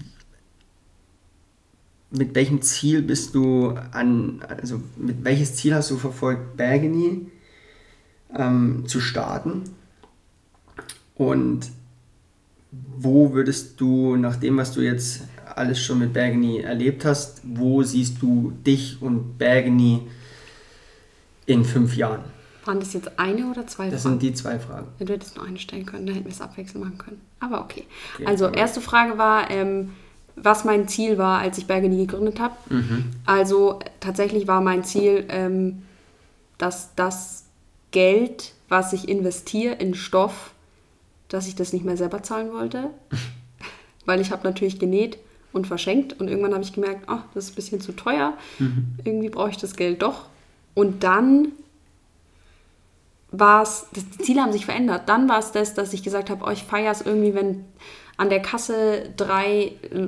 [2.12, 7.26] mit welchem Ziel bist du an, also mit welches Ziel hast du verfolgt, Bergeny
[8.38, 9.64] ähm, zu starten?
[11.16, 11.72] Und
[12.72, 15.24] wo würdest du, nach dem, was du jetzt
[15.56, 20.04] alles schon mit Bergeny erlebt hast, wo siehst du dich und Bergeny
[21.48, 22.35] in fünf Jahren?
[22.66, 23.92] Waren das jetzt eine oder zwei das Fragen?
[23.92, 24.88] Das sind die zwei Fragen.
[25.00, 27.22] Ja, du hättest nur eine stellen können, dann hätten wir es abwechselnd machen können.
[27.40, 27.86] Aber okay.
[28.16, 29.92] okay also, erste Frage war, ähm,
[30.36, 32.56] was mein Ziel war, als ich Bergenie gegründet habe.
[32.70, 33.12] Mhm.
[33.26, 35.84] Also, tatsächlich war mein Ziel, ähm,
[36.58, 37.46] dass das
[37.92, 40.52] Geld, was ich investiere in Stoff,
[41.30, 42.90] dass ich das nicht mehr selber zahlen wollte.
[44.06, 45.18] Weil ich habe natürlich genäht
[45.54, 48.34] und verschenkt und irgendwann habe ich gemerkt, ach, das ist ein bisschen zu teuer.
[48.60, 48.88] Mhm.
[49.04, 50.26] Irgendwie brauche ich das Geld doch.
[50.74, 51.54] Und dann
[53.40, 55.08] war es, die Ziele haben sich verändert.
[55.08, 57.66] Dann war es das, dass ich gesagt habe, oh, ich feiere es irgendwie, wenn
[58.18, 60.08] an der Kasse drei äh,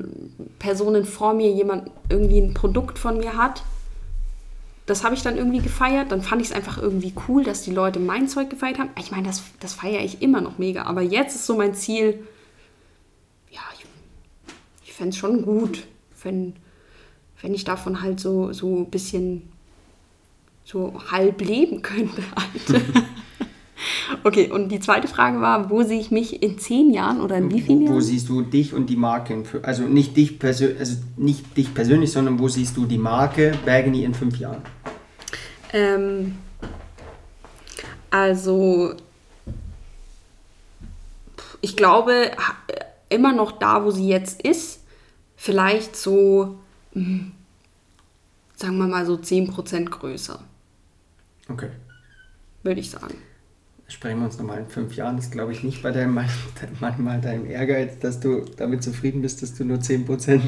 [0.59, 3.63] Personen vor mir jemand irgendwie ein Produkt von mir hat.
[4.85, 6.11] Das habe ich dann irgendwie gefeiert.
[6.11, 8.89] Dann fand ich es einfach irgendwie cool, dass die Leute mein Zeug gefeiert haben.
[8.97, 10.83] Ich meine, das, das feiere ich immer noch mega.
[10.83, 12.25] Aber jetzt ist so mein Ziel,
[13.51, 13.85] ja, ich,
[14.85, 15.85] ich fände es schon gut,
[16.23, 16.55] wenn,
[17.41, 19.49] wenn ich davon halt so, so ein bisschen
[20.63, 22.21] so halb leben könnte.
[22.35, 22.83] Halt.
[24.23, 27.51] Okay, und die zweite Frage war, wo sehe ich mich in zehn Jahren oder in
[27.51, 27.95] wie vielen Jahren?
[27.95, 29.43] Wo siehst du dich und die Marke?
[29.63, 34.03] Also nicht dich, persönlich, also nicht dich persönlich, sondern wo siehst du die Marke Bergeny
[34.03, 34.61] in fünf Jahren?
[35.73, 36.35] Ähm,
[38.09, 38.93] also,
[41.61, 42.31] ich glaube,
[43.09, 44.81] immer noch da, wo sie jetzt ist,
[45.35, 46.57] vielleicht so,
[46.93, 47.31] hm,
[48.55, 50.43] sagen wir mal so 10% größer.
[51.49, 51.69] Okay.
[52.63, 53.15] Würde ich sagen.
[53.89, 55.15] Sprechen wir uns nochmal in fünf Jahren.
[55.15, 56.13] Das ist, glaube ich, nicht bei deinem,
[56.79, 60.41] manchmal deinem Ehrgeiz, dass du damit zufrieden bist, dass du nur 10%.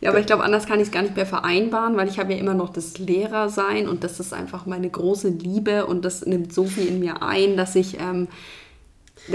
[0.00, 2.32] Ja, aber ich glaube, anders kann ich es gar nicht mehr vereinbaren, weil ich habe
[2.32, 6.52] ja immer noch das Lehrersein und das ist einfach meine große Liebe und das nimmt
[6.52, 8.28] so viel in mir ein, dass ich ähm,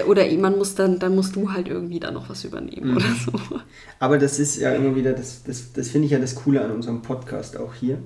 [0.07, 2.97] oder man muss dann, dann musst du halt irgendwie da noch was übernehmen mhm.
[2.97, 3.59] oder so.
[3.99, 6.71] Aber das ist ja immer wieder, das, das, das finde ich ja das Coole an
[6.71, 7.99] unserem Podcast auch hier.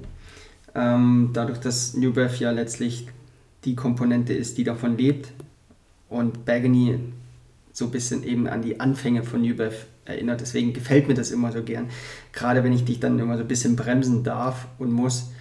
[0.76, 3.07] Ähm, dadurch, dass New Breath ja letztlich
[3.68, 5.32] die Komponente ist, die davon lebt
[6.09, 6.99] und Bagany
[7.74, 10.41] so ein bisschen eben an die Anfänge von New Breath erinnert.
[10.41, 11.89] Deswegen gefällt mir das immer so gern.
[12.32, 15.32] Gerade wenn ich dich dann immer so ein bisschen bremsen darf und muss.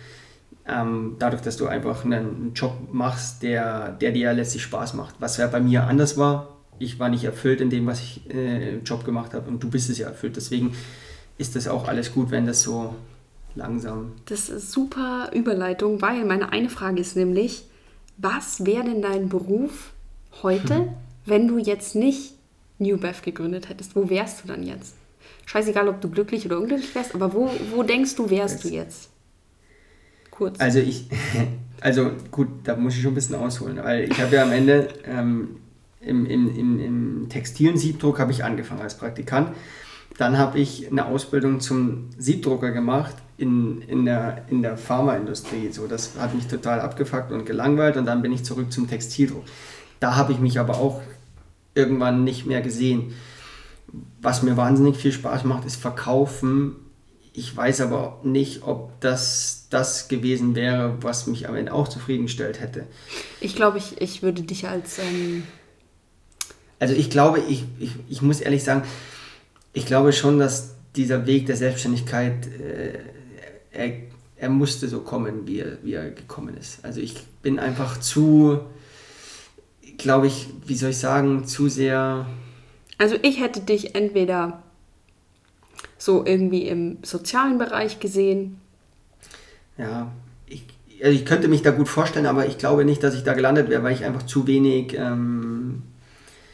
[0.68, 5.14] Ähm, dadurch, dass du einfach einen Job machst, der, der dir letztlich Spaß macht.
[5.20, 6.56] Was ja bei mir anders war.
[6.78, 9.70] Ich war nicht erfüllt in dem, was ich äh, im Job gemacht habe und du
[9.70, 10.36] bist es ja erfüllt.
[10.36, 10.74] Deswegen
[11.38, 12.94] ist das auch alles gut, wenn das so
[13.54, 14.12] langsam.
[14.26, 17.64] Das ist super Überleitung, weil meine eine Frage ist nämlich,
[18.18, 19.92] was wäre denn dein Beruf
[20.42, 20.88] heute, mhm.
[21.24, 22.34] wenn du jetzt nicht
[22.78, 23.96] New Bev gegründet hättest?
[23.96, 24.94] Wo wärst du dann jetzt?
[25.46, 29.10] Scheißegal, ob du glücklich oder unglücklich wärst, aber wo, wo denkst du, wärst du jetzt?
[30.30, 30.60] Kurz.
[30.60, 31.08] Also ich,
[31.80, 34.88] also gut, da muss ich schon ein bisschen ausholen, weil ich habe ja am Ende
[35.04, 35.56] ähm,
[36.00, 39.54] im, im, im, im textilen Siebdruck habe ich angefangen als Praktikant.
[40.18, 45.70] Dann habe ich eine Ausbildung zum Siebdrucker gemacht in, in der, in der Pharmaindustrie.
[45.70, 49.44] So, das hat mich total abgefuckt und gelangweilt und dann bin ich zurück zum Textildruck.
[50.00, 51.02] Da habe ich mich aber auch
[51.74, 53.14] irgendwann nicht mehr gesehen.
[54.20, 56.76] Was mir wahnsinnig viel Spaß macht, ist Verkaufen.
[57.32, 62.60] Ich weiß aber nicht, ob das das gewesen wäre, was mich am Ende auch zufriedengestellt
[62.60, 62.86] hätte.
[63.40, 64.98] Ich glaube, ich, ich würde dich als...
[64.98, 65.42] Ähm
[66.78, 68.82] also ich glaube, ich, ich, ich muss ehrlich sagen,
[69.76, 72.98] ich glaube schon, dass dieser Weg der Selbstständigkeit äh,
[73.70, 73.92] er,
[74.38, 76.82] er musste so kommen, wie er, wie er gekommen ist.
[76.82, 78.60] Also ich bin einfach zu,
[79.98, 82.26] glaube ich, wie soll ich sagen, zu sehr.
[82.96, 84.62] Also ich hätte dich entweder
[85.98, 88.58] so irgendwie im sozialen Bereich gesehen.
[89.76, 90.10] Ja,
[90.46, 90.64] ich,
[91.02, 93.68] also ich könnte mich da gut vorstellen, aber ich glaube nicht, dass ich da gelandet
[93.68, 94.94] wäre, weil ich einfach zu wenig.
[94.94, 95.82] Ähm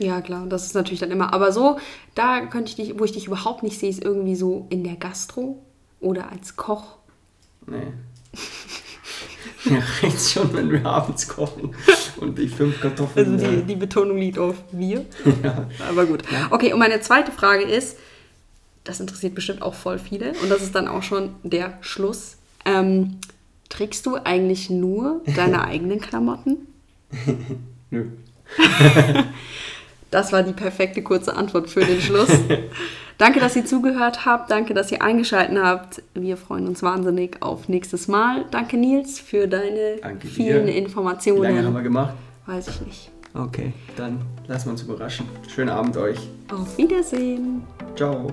[0.02, 1.32] ja, klar, das ist natürlich dann immer.
[1.32, 1.78] Aber so,
[2.14, 4.96] da könnte ich dich, wo ich dich überhaupt nicht sehe, ist irgendwie so in der
[4.96, 5.62] Gastro
[6.00, 6.96] oder als Koch
[7.66, 7.92] Nee.
[9.64, 11.72] Ja, reicht schon, wenn wir abends kochen
[12.16, 13.34] und die fünf Kartoffeln.
[13.34, 15.06] Also die, die Betonung liegt auf wir.
[15.42, 15.68] Ja.
[15.88, 16.24] Aber gut.
[16.50, 17.96] Okay, und meine zweite Frage ist,
[18.82, 22.38] das interessiert bestimmt auch voll viele und das ist dann auch schon der Schluss.
[22.64, 23.18] Ähm,
[23.68, 26.66] trägst du eigentlich nur deine eigenen Klamotten?
[27.90, 28.06] Nö.
[30.12, 32.28] Das war die perfekte kurze Antwort für den Schluss.
[33.18, 34.50] Danke, dass ihr zugehört habt.
[34.50, 36.02] Danke, dass ihr eingeschaltet habt.
[36.14, 38.44] Wir freuen uns wahnsinnig auf nächstes Mal.
[38.50, 40.74] Danke, Nils, für deine Danke vielen dir.
[40.74, 41.42] Informationen.
[41.42, 42.14] Wie lange haben wir gemacht?
[42.46, 43.10] Weiß ich nicht.
[43.34, 45.26] Okay, dann lassen wir uns überraschen.
[45.48, 46.18] Schönen Abend euch.
[46.52, 47.62] Auf Wiedersehen.
[47.96, 48.30] Ciao.